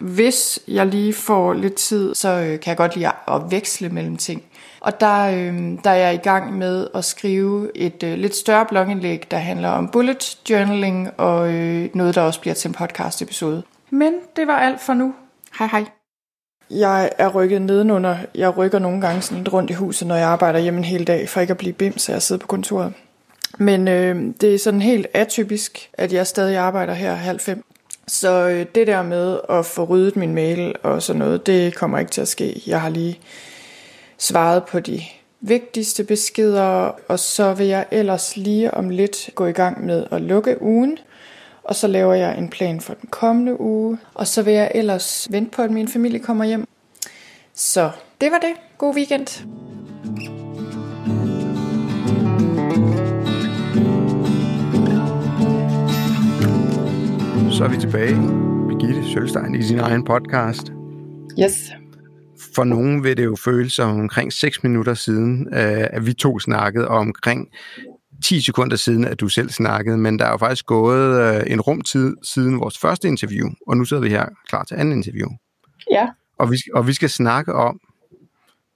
[0.00, 4.16] Hvis jeg lige får lidt tid, så øh, kan jeg godt lide at veksle mellem
[4.16, 4.42] ting.
[4.80, 8.66] Og der, øh, der er jeg i gang med at skrive et øh, lidt større
[8.66, 13.22] blogindlæg, der handler om bullet journaling og øh, noget, der også bliver til en podcast
[13.22, 13.62] episode.
[13.90, 15.14] Men det var alt for nu.
[15.58, 16.01] Hej hej.
[16.78, 18.16] Jeg er rykket nedenunder.
[18.34, 21.06] Jeg rykker nogle gange sådan lidt rundt i huset, når jeg arbejder hjemme en hel
[21.06, 22.92] dag, for ikke at blive bims af at sidde på kontoret.
[23.58, 27.64] Men øh, det er sådan helt atypisk, at jeg stadig arbejder her halv fem.
[28.08, 31.98] Så øh, det der med at få ryddet min mail og sådan noget, det kommer
[31.98, 32.62] ikke til at ske.
[32.66, 33.20] Jeg har lige
[34.18, 35.02] svaret på de
[35.40, 40.20] vigtigste beskeder, og så vil jeg ellers lige om lidt gå i gang med at
[40.20, 40.98] lukke ugen.
[41.64, 43.98] Og så laver jeg en plan for den kommende uge.
[44.14, 46.68] Og så vil jeg ellers vente på, at min familie kommer hjem.
[47.54, 48.54] Så det var det.
[48.78, 49.26] God weekend.
[57.52, 58.16] Så er vi tilbage.
[58.68, 60.72] Birgitte Sølstein i sin egen podcast.
[61.42, 61.72] Yes.
[62.54, 66.38] For nogen vil det jo føles som omkring 6 minutter siden, øh, at vi to
[66.38, 67.48] snakkede, omkring
[68.22, 71.60] 10 sekunder siden, at du selv snakkede, men der er jo faktisk gået øh, en
[71.60, 75.28] rumtid siden vores første interview, og nu sidder vi her klar til anden interview.
[75.90, 76.08] Ja.
[76.38, 77.80] Og vi, og vi skal snakke om,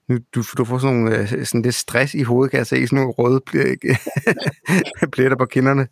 [0.09, 2.87] nu, du, du får sådan, nogle, øh, sådan lidt stress i hovedet, kan jeg se,
[2.87, 3.41] sådan nogle røde
[5.13, 5.89] pletter på kinderne.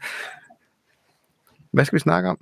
[1.73, 2.38] Hvad skal vi snakke om?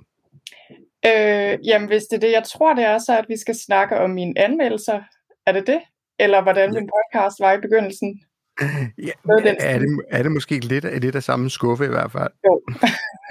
[1.05, 3.99] Øh, jamen, hvis det er det, jeg tror, det er, så at vi skal snakke
[3.99, 5.01] om mine anmeldelser.
[5.45, 5.81] Er det det?
[6.19, 8.21] Eller hvordan min podcast var i begyndelsen?
[8.61, 9.11] Ja,
[9.59, 12.31] er, det, er det måske lidt af, lidt af samme skuffe i hvert fald?
[12.45, 12.61] Jo.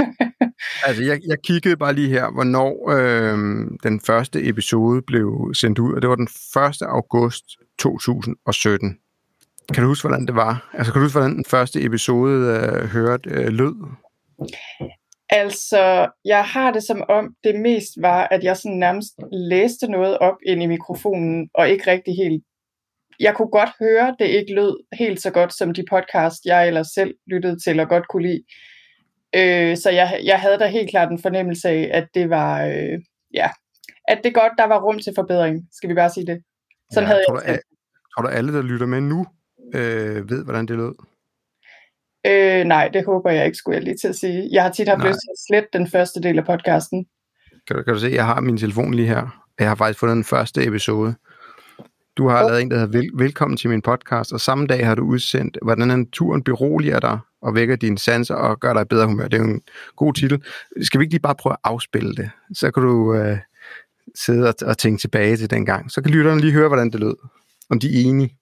[0.87, 3.39] altså, jeg, jeg kiggede bare lige her, hvornår øh,
[3.83, 6.83] den første episode blev sendt ud, og det var den 1.
[6.83, 7.45] august
[7.79, 8.99] 2017.
[9.75, 10.71] Kan du huske, hvordan det var?
[10.73, 13.75] Altså, kan du huske, hvordan den første episode øh, hørte øh, lød?
[15.31, 20.19] Altså, jeg har det som om, det mest var, at jeg sådan nærmest læste noget
[20.19, 22.45] op ind i mikrofonen, og ikke rigtig helt
[23.21, 26.87] jeg kunne godt høre, det ikke lød helt så godt som de podcast, jeg ellers
[26.87, 28.43] selv lyttede til og godt kunne lide.
[29.37, 32.99] Øh, så jeg, jeg havde da helt klart en fornemmelse af, at det var, øh,
[33.35, 33.51] ja,
[34.09, 36.43] at det godt, der var rum til forbedring, skal vi bare sige det.
[36.93, 37.77] Sådan ja, havde tror, jeg du,
[38.15, 39.27] tror du alle, der lytter med nu,
[39.75, 40.95] øh, ved, hvordan det lød?
[42.27, 44.49] Øh, nej, det håber jeg ikke, skulle jeg lige til at sige.
[44.53, 45.09] Jeg har tit haft nej.
[45.09, 47.07] lyst til at slette den første del af podcasten.
[47.67, 49.45] Kan du, kan du se, jeg har min telefon lige her.
[49.59, 51.15] Jeg har faktisk fundet den første episode.
[52.17, 52.47] Du har oh.
[52.51, 55.59] lavet en, der hedder Vel- Velkommen til min podcast, og samme dag har du udsendt,
[55.63, 59.29] hvordan naturen beroliger dig og vækker dine sanser og gør dig bedre humør.
[59.29, 59.63] Det er jo en
[59.97, 60.43] god titel.
[60.83, 62.31] Skal vi ikke lige bare prøve at afspille det?
[62.55, 63.39] Så kan du øh,
[64.15, 65.91] sidde og, og tænke tilbage til den gang.
[65.91, 67.15] Så kan lytterne lige høre, hvordan det lød.
[67.71, 68.37] Om de er enige.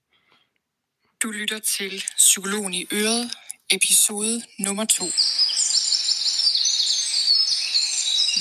[1.22, 3.30] Du lytter til Psykologen i Øret,
[3.70, 5.04] episode nummer 2.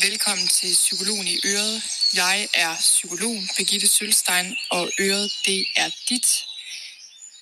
[0.10, 1.99] Velkommen til Psykologen i Øret.
[2.14, 6.28] Jeg er psykolog Birgitte Sølstein, og Øret det er dit.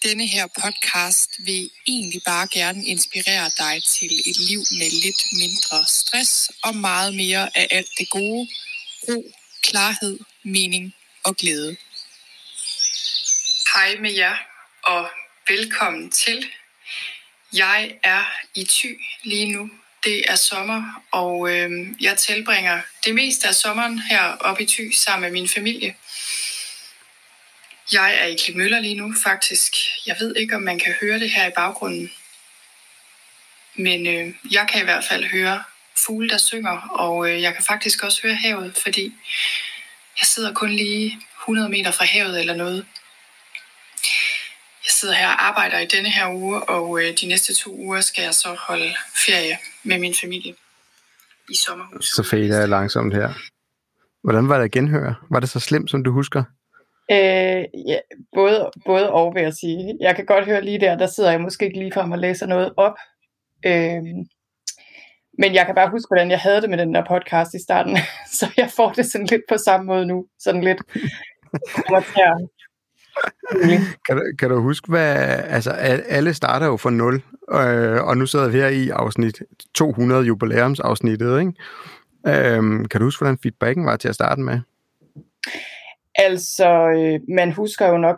[0.03, 5.85] Denne her podcast vil egentlig bare gerne inspirere dig til et liv med lidt mindre
[5.87, 8.49] stress og meget mere af alt det gode,
[9.07, 11.77] ro, klarhed, mening og glæde.
[13.73, 14.37] Hej med jer,
[14.83, 15.09] og
[15.47, 16.45] velkommen til.
[17.53, 18.23] Jeg er
[18.55, 19.69] i Thy lige nu.
[20.03, 24.91] Det er sommer, og øh, jeg tilbringer det meste af sommeren her oppe i Thy
[24.91, 25.95] sammen med min familie.
[27.91, 29.73] Jeg er i Klitmøller lige nu, faktisk.
[30.05, 32.11] Jeg ved ikke, om man kan høre det her i baggrunden.
[33.75, 35.63] Men øh, jeg kan i hvert fald høre
[36.05, 39.13] fugle, der synger, og øh, jeg kan faktisk også høre havet, fordi
[40.19, 42.85] jeg sidder kun lige 100 meter fra havet eller noget.
[44.97, 48.01] Jeg sidder her og arbejder i denne her uge, og øh, de næste to uger
[48.01, 48.91] skal jeg så holde
[49.25, 50.53] ferie med min familie
[51.49, 52.15] i sommerhuset.
[52.15, 53.29] Så fader jeg langsomt her.
[54.23, 55.15] Hvordan var det at genhøre?
[55.29, 56.43] Var det så slemt, som du husker?
[57.11, 57.99] Øh, ja,
[58.35, 59.97] både, både og vil jeg sige.
[59.99, 62.45] Jeg kan godt høre lige der, der sidder jeg måske ikke lige frem og læser
[62.45, 62.93] noget op.
[63.65, 64.03] Øh,
[65.39, 67.97] men jeg kan bare huske, hvordan jeg havde det med den der podcast i starten.
[68.39, 70.25] Så jeg får det sådan lidt på samme måde nu.
[70.39, 70.81] Sådan lidt
[74.07, 75.15] kan, du, kan du huske, hvad...
[75.49, 75.71] Altså,
[76.09, 79.41] alle starter jo fra nul, øh, og nu sidder vi her i afsnit
[79.75, 81.53] 200 jubilæumsafsnittet, ikke?
[82.27, 84.59] Øhm, kan du huske, hvordan feedbacken var til at starte med?
[86.15, 88.17] Altså, øh, man husker jo nok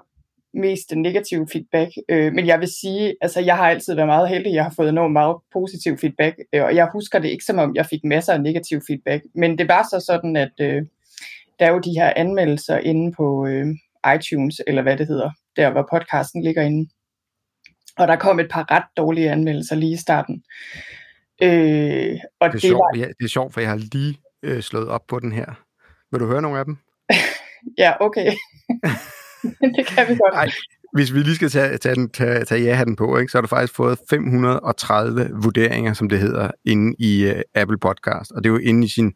[0.53, 4.29] mest den negative feedback, øh, men jeg vil sige, altså jeg har altid været meget
[4.29, 7.57] heldig, jeg har fået enormt meget positiv feedback, øh, og jeg husker det ikke som
[7.57, 10.81] om, jeg fik masser af negativ feedback, men det var så sådan, at øh,
[11.59, 13.65] der er jo de her anmeldelser inde på øh,
[14.15, 16.89] iTunes, eller hvad det hedder, der hvor podcasten ligger inde.
[17.97, 20.43] Og der kom et par ret dårlige anmeldelser lige i starten.
[21.41, 22.99] Øh, og det, er det, sjovt, var...
[22.99, 25.45] ja, det er sjovt, for jeg har lige øh, slået op på den her.
[26.11, 26.77] Vil du høre nogle af dem?
[27.83, 28.25] ja, okay.
[29.75, 30.33] det kan vi godt.
[30.33, 30.49] Ej,
[30.93, 33.47] hvis vi lige skal tage, tage, den, tage, tage ja-hatten på, ikke, så har du
[33.47, 38.31] faktisk fået 530 vurderinger, som det hedder, inde i uh, Apple Podcast.
[38.31, 39.13] Og det er jo inde i sin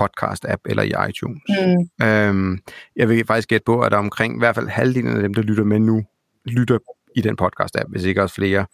[0.00, 1.42] podcast-app eller i iTunes.
[1.48, 2.06] Mm.
[2.06, 2.58] Øhm,
[2.96, 5.42] jeg vil faktisk gætte på, at der omkring i hvert fald halvdelen af dem, der
[5.42, 6.04] lytter med nu,
[6.44, 6.78] lytter
[7.16, 8.66] i den podcast-app, hvis ikke også flere.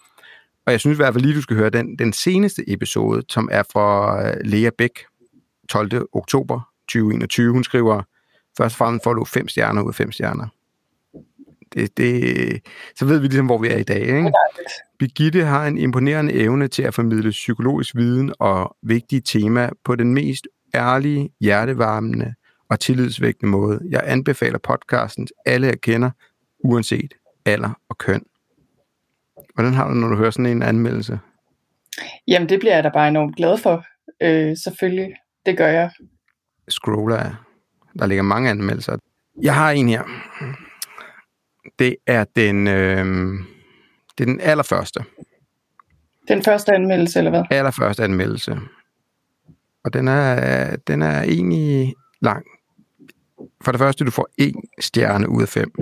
[0.66, 3.48] Og jeg synes i hvert fald lige, du skal høre den, den seneste episode, som
[3.52, 4.92] er fra uh, Lea Bæk,
[5.68, 6.06] 12.
[6.12, 7.52] oktober 2021.
[7.52, 8.02] Hun skriver,
[8.56, 10.46] først og fremmest får du fem stjerner ud af fem stjerner.
[11.74, 12.60] Det, det,
[12.96, 14.00] så ved vi ligesom, hvor vi er i dag.
[14.00, 14.32] Ikke?
[14.98, 20.14] Birgitte har en imponerende evne til at formidle psykologisk viden og vigtige temaer på den
[20.14, 22.34] mest ærlige, hjertevarmende
[22.70, 23.80] og tillidsvækkende måde.
[23.90, 26.10] Jeg anbefaler podcasten til alle, jeg kender,
[26.58, 27.14] uanset
[27.46, 28.22] alder og køn.
[29.54, 31.18] Hvordan har du, når du hører sådan en anmeldelse?
[32.28, 33.84] Jamen, det bliver jeg da bare enormt glad for.
[34.22, 35.14] Øh, selvfølgelig.
[35.46, 35.90] Det gør jeg.
[36.68, 37.46] Scroller
[37.98, 38.96] Der ligger mange anmeldelser.
[39.42, 40.02] Jeg har en her.
[41.78, 43.04] Det er den, øh,
[44.18, 45.04] det er den allerførste.
[46.28, 47.42] Den første anmeldelse, eller hvad?
[47.50, 48.58] Allerførste anmeldelse.
[49.84, 52.46] Og den er, den er egentlig lang.
[53.64, 55.72] For det første, du får en stjerne ud af fem.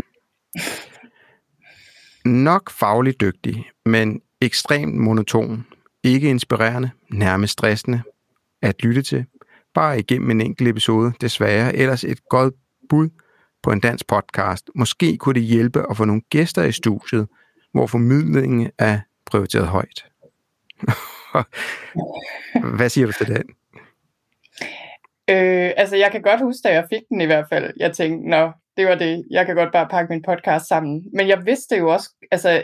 [2.25, 5.67] Nok fagligt dygtig, men ekstremt monoton.
[6.03, 8.03] Ikke inspirerende, nærmest stressende
[8.63, 9.27] at lytte til.
[9.75, 11.77] Bare igennem en enkelt episode, desværre.
[11.77, 12.55] Ellers et godt
[12.89, 13.09] bud
[13.63, 14.71] på en dansk podcast.
[14.75, 17.29] Måske kunne det hjælpe at få nogle gæster i studiet,
[17.73, 20.05] hvor formidlingen er prioriteret højt.
[22.77, 23.45] Hvad siger du til den?
[25.31, 27.75] Øh, altså, jeg kan godt huske, da jeg fik den i hvert fald.
[27.77, 29.25] Jeg tænkte, nå, det var det.
[29.31, 31.05] Jeg kan godt bare pakke min podcast sammen.
[31.15, 32.63] Men jeg vidste jo også, altså,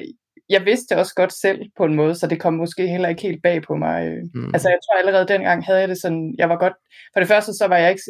[0.49, 3.43] jeg vidste også godt selv på en måde, så det kom måske heller ikke helt
[3.43, 4.13] bag på mig.
[4.35, 4.51] Mm.
[4.55, 6.73] Altså, jeg tror allerede dengang havde jeg det sådan, jeg var godt,
[7.13, 8.03] for det første så var jeg ikke,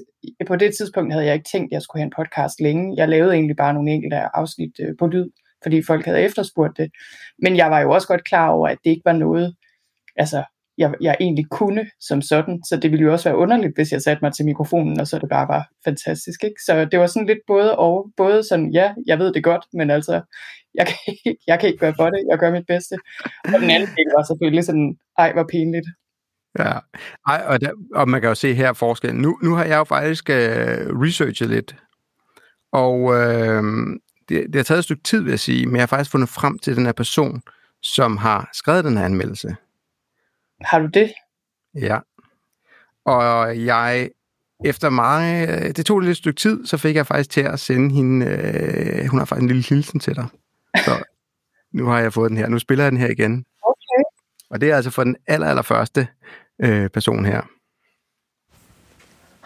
[0.47, 2.95] på det tidspunkt havde jeg ikke tænkt, at jeg skulle have en podcast længe.
[2.97, 5.31] Jeg lavede egentlig bare nogle enkelte afsnit øh, på lyd,
[5.63, 6.91] fordi folk havde efterspurgt det.
[7.39, 9.55] Men jeg var jo også godt klar over, at det ikke var noget,
[10.17, 10.43] altså,
[10.79, 12.63] jeg, jeg egentlig kunne som sådan.
[12.69, 15.19] Så det ville jo også være underligt, hvis jeg satte mig til mikrofonen, og så
[15.19, 16.45] det bare var fantastisk.
[16.45, 16.61] Ikke?
[16.67, 18.11] Så det var sådan lidt både og.
[18.17, 20.23] Både sådan, ja, jeg ved det godt, men altså,
[20.75, 22.25] jeg kan, ikke, jeg kan ikke gøre for det.
[22.31, 22.95] Jeg gør mit bedste.
[23.45, 25.87] Og den anden del var selvfølgelig sådan, ej, hvor pinligt.
[26.59, 26.73] Ja,
[27.27, 29.23] Ej, og, der, og man kan jo se her forskellen.
[29.23, 30.37] Nu, nu har jeg jo faktisk øh,
[31.03, 31.77] researchet lidt,
[32.73, 33.63] og øh,
[34.29, 36.29] det, det har taget et stykke tid, vil jeg sige, men jeg har faktisk fundet
[36.29, 37.43] frem til den her person,
[37.83, 39.57] som har skrevet den her anmeldelse.
[40.65, 41.13] Har du det?
[41.75, 41.99] Ja.
[43.05, 44.11] Og jeg,
[44.65, 47.95] efter meget, det tog lidt et stykke tid, så fik jeg faktisk til at sende
[47.95, 50.27] hende, øh, hun har faktisk en lille hilsen til dig.
[50.77, 51.05] Så
[51.73, 52.49] nu har jeg fået den her.
[52.49, 53.45] Nu spiller jeg den her igen.
[53.63, 54.03] Okay.
[54.51, 56.09] Og det er altså for den aller, aller første
[56.63, 57.43] øh, person her.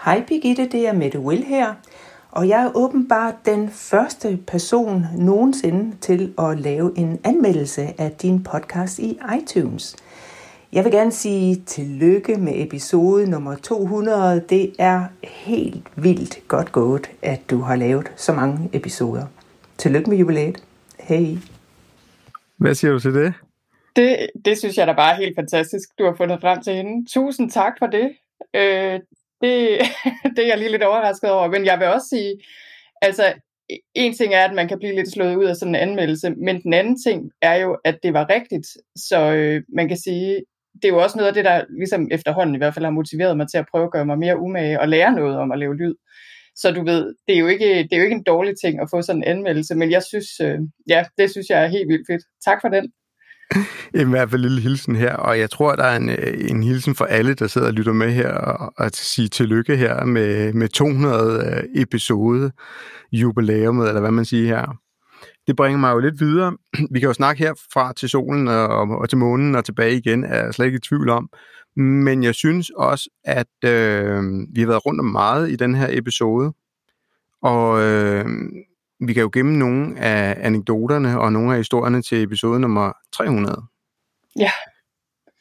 [0.04, 1.74] Hej Birgitte, det er Mette Will her.
[2.30, 8.42] Og jeg er åbenbart den første person nogensinde til at lave en anmeldelse af din
[8.42, 9.96] podcast i iTunes.
[10.72, 14.44] Jeg vil gerne sige tillykke med episode nummer 200.
[14.48, 19.26] Det er helt vildt godt gået, at du har lavet så mange episoder.
[19.78, 20.64] Tillykke med jubilæet.
[21.00, 21.36] Hej.
[22.56, 23.34] Hvad siger du til det?
[23.96, 27.10] Det, det synes jeg da bare er helt fantastisk, du har fundet frem til hende.
[27.12, 28.16] Tusind tak for det.
[28.54, 29.00] Øh,
[29.40, 29.80] det,
[30.36, 32.34] det er jeg lige lidt overrasket over, men jeg vil også sige,
[33.02, 33.32] altså
[33.94, 36.62] en ting er, at man kan blive lidt slået ud af sådan en anmeldelse, men
[36.62, 38.66] den anden ting er jo, at det var rigtigt.
[38.96, 40.42] Så øh, man kan sige,
[40.74, 43.36] det er jo også noget af det, der ligesom efterhånden i hvert fald har motiveret
[43.36, 45.76] mig til at prøve at gøre mig mere umage og lære noget om at lave
[45.76, 45.94] lyd.
[46.56, 48.88] Så du ved, det er jo ikke, det er jo ikke en dårlig ting at
[48.90, 50.58] få sådan en anmeldelse, men jeg synes, øh,
[50.88, 52.22] ja, det synes jeg er helt vildt fedt.
[52.44, 52.92] Tak for den.
[54.02, 56.62] I hvert fald en lille hilsen her, og jeg tror, der er en, øh, en
[56.62, 60.52] hilsen for alle, der sidder og lytter med her, og at sige tillykke her med,
[60.52, 62.52] med 200 øh, episode
[63.12, 64.78] jubilæumet, eller hvad man siger her.
[65.48, 66.56] Det bringer mig jo lidt videre.
[66.92, 70.24] Vi kan jo snakke her fra til solen og, og til månen og tilbage igen,
[70.24, 71.30] er jeg slet ikke i tvivl om.
[71.76, 74.22] Men jeg synes også, at øh,
[74.52, 76.52] vi har været rundt om meget i den her episode,
[77.42, 78.26] og øh,
[79.00, 83.62] vi kan jo gemme nogle af anekdoterne og nogle af historierne til episode nummer 300.
[84.38, 84.50] Ja.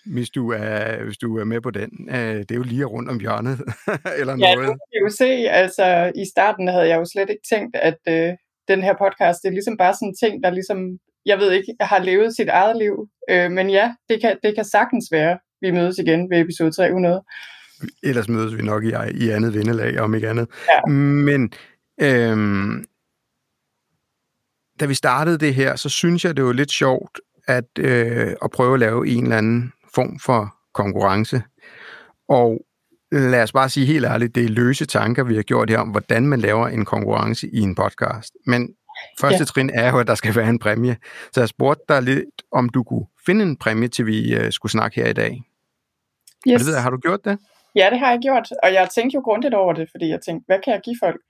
[0.05, 2.10] Hvis du er, hvis du er med på den.
[2.10, 3.60] Øh, det er jo lige rundt om hjørnet,
[4.20, 4.68] eller ja, noget.
[4.68, 7.99] Ja, du kan jo se, altså i starten havde jeg jo slet ikke tænkt, at
[8.10, 8.34] øh,
[8.68, 11.76] den her podcast, det er ligesom bare sådan en ting, der ligesom, jeg ved ikke,
[11.82, 13.07] har levet sit eget liv.
[13.30, 17.24] Øh, men ja, det kan, det kan sagtens være, vi mødes igen ved episode 300.
[18.03, 20.47] Ellers mødes vi nok i, i andet vindelag, om ikke andet.
[20.70, 20.91] Ja.
[20.91, 21.53] Men
[22.01, 22.86] øhm,
[24.80, 28.51] da vi startede det her, så synes jeg, det var lidt sjovt at, øh, at
[28.51, 31.41] prøve at lave en eller anden form for konkurrence.
[32.30, 32.65] Og
[33.12, 35.89] lad os bare sige helt ærligt, det er løse tanker, vi har gjort her om,
[35.89, 38.34] hvordan man laver en konkurrence i en podcast.
[38.45, 38.70] Men
[39.20, 39.45] første ja.
[39.45, 40.97] trin er jo, at der skal være en præmie.
[41.34, 44.72] Så jeg spurgte dig lidt, om du kunne finde en præmie, til vi uh, skulle
[44.72, 45.41] snakke her i dag.
[46.47, 46.53] Yes.
[46.53, 47.38] Og det ved jeg, har du gjort det?
[47.76, 50.45] Ja, det har jeg gjort, og jeg tænkte jo grundigt over det, fordi jeg tænkte,
[50.45, 51.22] hvad kan jeg give folk?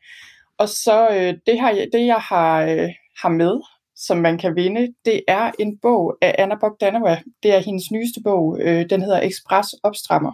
[0.57, 2.89] Og så øh, det, jeg, det, jeg har, øh,
[3.21, 3.61] har med,
[3.95, 7.21] som man kan vinde, det er en bog af Anna Bogdanova.
[7.43, 8.57] Det er hendes nyeste bog.
[8.61, 10.31] Øh, den hedder Express Opstrammer.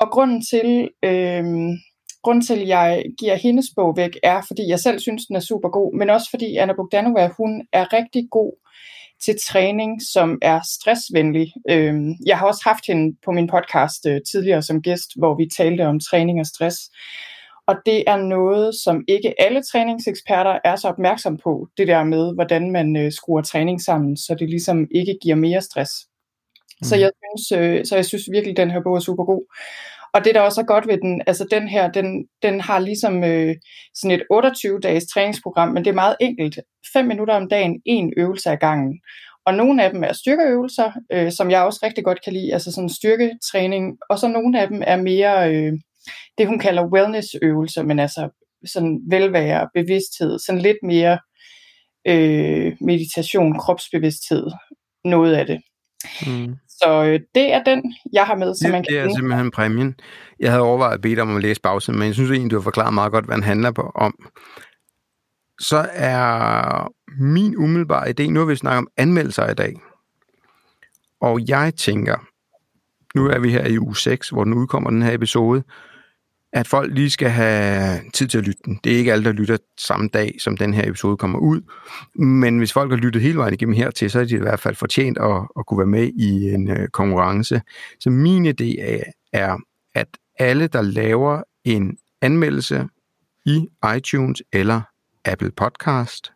[0.00, 1.44] Og grunden til, øh,
[2.22, 5.40] grunden til, at jeg giver hendes bog væk, er, fordi jeg selv synes, den er
[5.40, 8.52] super god, men også fordi Anna Bogdanova, hun er rigtig god
[9.24, 11.52] til træning, som er stressvenlig.
[11.70, 11.94] Øh,
[12.26, 15.86] jeg har også haft hende på min podcast øh, tidligere som gæst, hvor vi talte
[15.86, 16.78] om træning og stress.
[17.66, 22.34] Og det er noget, som ikke alle træningseksperter er så opmærksom på, det der med,
[22.34, 25.92] hvordan man øh, skruer træning sammen, så det ligesom ikke giver mere stress.
[26.80, 26.84] Mm.
[26.84, 29.44] Så, jeg synes, øh, så jeg synes virkelig, at den her bog er super god.
[30.14, 33.24] Og det der også er godt ved den, altså den her, den, den har ligesom
[33.24, 33.54] øh,
[33.94, 36.58] sådan et 28-dages træningsprogram, men det er meget enkelt.
[36.92, 39.00] 5 minutter om dagen, en øvelse ad gangen.
[39.46, 42.72] Og nogle af dem er styrkeøvelser, øh, som jeg også rigtig godt kan lide, altså
[42.72, 43.98] sådan styrketræning.
[44.10, 45.72] Og så nogle af dem er mere øh,
[46.38, 48.28] det, hun kalder wellnessøvelser, men altså
[48.66, 51.18] sådan velvære, bevidsthed, sådan lidt mere
[52.08, 54.46] øh, meditation, kropsbevidsthed,
[55.04, 55.60] noget af det.
[56.26, 56.54] Mm.
[56.78, 60.00] Så øh, det er den, jeg har med, som man kan det er simpelthen præmien.
[60.40, 62.56] Jeg havde overvejet at bede dig om at læse bagsiden, men jeg synes egentlig, du
[62.56, 64.30] har forklaret meget godt, hvad den handler på, om.
[65.60, 69.74] Så er min umiddelbare idé, nu har vi snakket om anmeldelser i dag,
[71.20, 72.16] og jeg tænker,
[73.14, 75.62] nu er vi her i uge 6, hvor den udkommer, den her episode,
[76.56, 78.80] at folk lige skal have tid til at lytte den.
[78.84, 81.60] Det er ikke alle, der lytter samme dag, som den her episode kommer ud.
[82.14, 84.74] Men hvis folk har lyttet hele vejen igennem hertil, så er de i hvert fald
[84.74, 87.62] fortjent at, at kunne være med i en øh, konkurrence.
[88.00, 89.02] Så min idé er,
[89.32, 89.56] er,
[89.94, 92.88] at alle, der laver en anmeldelse
[93.46, 94.80] i iTunes eller
[95.24, 96.32] Apple Podcast,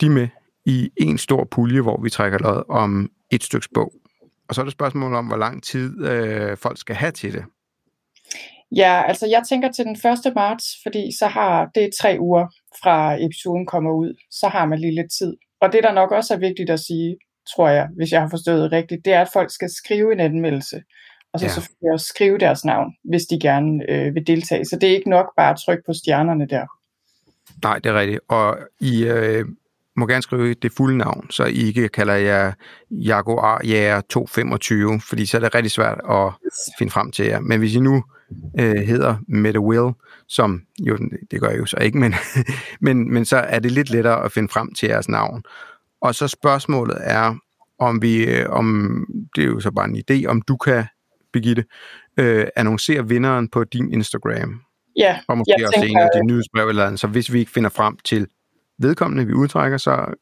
[0.00, 0.28] de er med
[0.64, 3.92] i en stor pulje, hvor vi trækker lod om et stykke bog.
[4.48, 7.44] og så er det spørgsmålet om, hvor lang tid øh, folk skal have til det.
[8.76, 9.96] Ja, altså jeg tænker til den
[10.26, 10.34] 1.
[10.34, 12.46] marts, fordi så har det tre uger
[12.82, 15.36] fra episoden kommer ud, så har man lige lidt tid.
[15.60, 17.16] Og det, der nok også er vigtigt at sige,
[17.54, 20.20] tror jeg, hvis jeg har forstået det rigtigt, det er, at folk skal skrive en
[20.20, 20.82] anmeldelse.
[21.32, 21.52] Og så ja.
[21.52, 24.64] selvfølgelig også skrive deres navn, hvis de gerne øh, vil deltage.
[24.64, 26.66] Så det er ikke nok bare at trykke på stjernerne der.
[27.62, 28.20] Nej, det er rigtigt.
[28.28, 29.44] Og I øh,
[29.96, 32.52] må gerne skrive det fulde navn, så I ikke kalder jer
[32.90, 36.32] Jaguar Jæger 225, fordi så er det rigtig svært at
[36.78, 37.40] finde frem til jer.
[37.40, 38.04] Men hvis I nu
[38.60, 39.92] øh, hedder Mette Will,
[40.28, 40.98] som jo,
[41.30, 42.14] det gør jeg jo så ikke, men,
[42.86, 45.42] men, men så er det lidt lettere at finde frem til jeres navn.
[46.00, 47.34] Og så spørgsmålet er,
[47.78, 49.06] om vi, øh, om
[49.36, 50.84] det er jo så bare en idé, om du kan,
[51.32, 51.64] Birgitte,
[52.16, 54.60] øh, annoncere vinderen på din Instagram.
[54.96, 57.00] Ja, og måske jeg også tænker, en af de nyhedsbrev eller andet.
[57.00, 58.26] Så hvis vi ikke finder frem til
[58.78, 60.14] vedkommende, vi udtrækker, så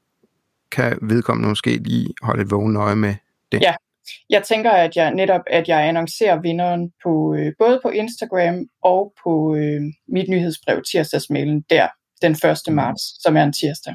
[0.71, 3.15] kan vedkommende måske lige holde et vågen øje med
[3.53, 3.61] det.
[3.61, 3.75] Ja,
[4.31, 9.13] jeg tænker, at jeg netop at jeg annoncerer vinderen på øh, både på Instagram og
[9.25, 11.89] på øh, mit nyhedsbrev tirsdagsmailen der
[12.23, 12.59] den 1.
[12.69, 12.75] Mm.
[12.75, 13.95] marts, som er en tirsdag.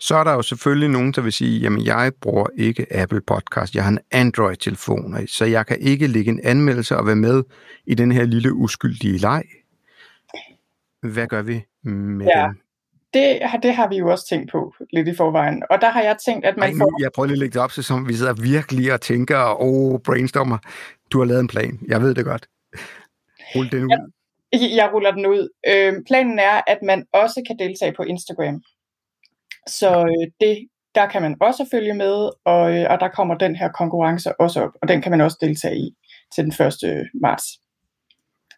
[0.00, 3.74] Så er der jo selvfølgelig nogen, der vil sige, jamen jeg bruger ikke Apple Podcast,
[3.74, 7.42] jeg har en Android-telefon, så jeg kan ikke lægge en anmeldelse og være med
[7.86, 9.42] i den her lille uskyldige leg.
[11.02, 12.42] Hvad gør vi med ja.
[12.42, 12.63] dem?
[13.14, 15.62] Det, det har vi jo også tænkt på lidt i forvejen.
[15.70, 17.02] Og der har jeg tænkt, at man Ej, nu, får...
[17.02, 19.62] Jeg prøver lige at lægge det op, så som vi sidder virkelig og tænker, og
[19.62, 20.58] oh, brainstormer.
[21.12, 21.78] Du har lavet en plan.
[21.88, 22.46] Jeg ved det godt.
[23.56, 24.12] Rul den ud.
[24.52, 25.48] Jeg, jeg ruller den ud.
[25.68, 28.62] Øh, planen er, at man også kan deltage på Instagram.
[29.66, 33.56] Så øh, det, der kan man også følge med, og, øh, og der kommer den
[33.56, 35.94] her konkurrence også op, og den kan man også deltage i
[36.34, 37.08] til den 1.
[37.22, 37.44] marts.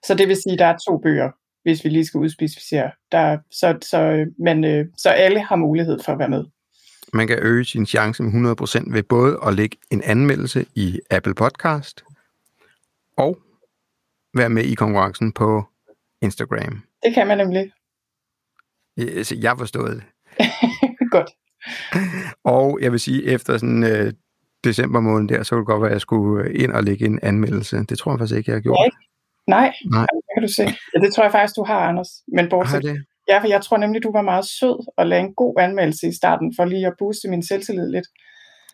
[0.06, 1.30] Så det vil sige, at der er to bøger
[1.66, 2.90] hvis vi lige skal udspecificere.
[3.12, 6.44] Der, så, så, men, øh, så alle har mulighed for at være med.
[7.12, 11.34] Man kan øge sin chance med 100% ved både at lægge en anmeldelse i Apple
[11.34, 12.04] Podcast
[13.16, 13.38] og
[14.34, 15.64] være med i konkurrencen på
[16.22, 16.82] Instagram.
[17.02, 17.72] Det kan man nemlig.
[19.42, 20.04] Jeg har forstået det.
[21.10, 21.30] Godt.
[22.44, 24.12] Og jeg vil sige, efter sådan øh,
[24.64, 27.18] december måned der, så kunne det godt være, at jeg skulle ind og lægge en
[27.22, 27.84] anmeldelse.
[27.88, 28.78] Det tror jeg faktisk ikke, jeg har gjort.
[28.84, 28.88] Ja,
[29.46, 30.06] Nej, Nej.
[30.12, 30.64] det kan du se.
[30.94, 32.10] Ja, det tror jeg faktisk, du har, Anders.
[32.36, 33.04] Men bortset, det?
[33.28, 36.14] Ja, for jeg tror nemlig, du var meget sød og lagde en god anmeldelse i
[36.14, 38.06] starten, for lige at booste min selvtillid lidt.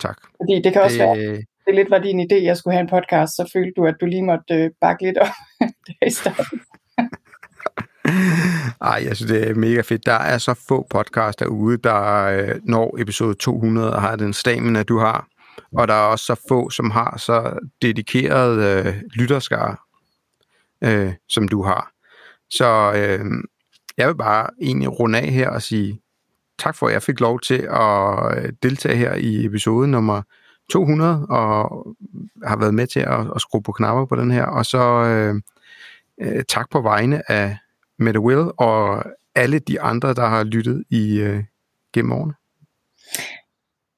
[0.01, 0.17] Tak.
[0.37, 1.19] Fordi det kan også det...
[1.19, 3.95] være, det lidt var din idé, jeg skulle have en podcast, så følte du, at
[4.01, 5.35] du lige måtte øh, bakke lidt op
[5.87, 6.61] der i starten.
[8.91, 10.07] Ej, jeg synes, det er mega fedt.
[10.07, 14.83] Der er så få podcasts derude, der øh, når episode 200 og har den stamina,
[14.83, 15.27] du har.
[15.73, 19.77] Og der er også så få, som har så dedikeret øh, lytterskare
[20.85, 21.93] øh, som du har.
[22.51, 23.25] Så øh,
[23.97, 26.01] jeg vil bare egentlig runde af her og sige
[26.59, 30.23] tak for, at jeg fik lov til at øh, deltage her i episode nummer
[30.71, 31.87] 200, og
[32.45, 34.45] har været med til at, at skrue på knapper på den her.
[34.45, 35.35] Og så øh,
[36.21, 37.57] øh, tak på vegne af
[37.99, 39.05] Mette Will og
[39.35, 41.45] alle de andre, der har lyttet i øh,
[41.95, 42.35] gennem årene.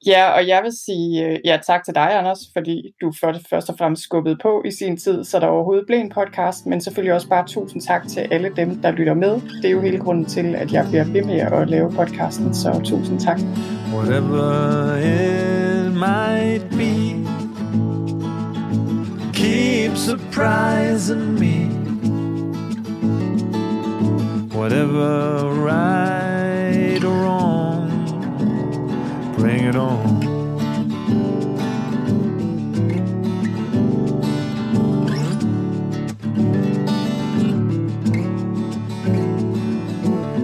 [0.05, 3.11] Ja, og jeg vil sige øh, ja, tak til dig, Anders, fordi du
[3.49, 6.81] først og fremmest skubbede på i sin tid, så der overhovedet blev en podcast, men
[6.81, 9.41] selvfølgelig også bare tusind tak til alle dem, der lytter med.
[9.61, 12.81] Det er jo hele grunden til, at jeg bliver ved med at lave podcasten, så
[12.83, 13.39] tusind tak.
[13.93, 17.15] Whatever it might be
[19.33, 21.85] Keep surprising me
[24.57, 26.34] Whatever right
[29.45, 29.99] bring it on.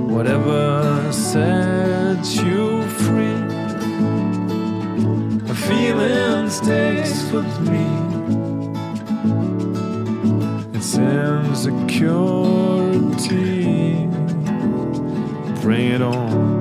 [0.07, 3.41] Whatever sets you free,
[5.49, 7.87] a feeling sticks with me.
[10.77, 12.21] It's insecurity.
[15.63, 16.60] Bring it on.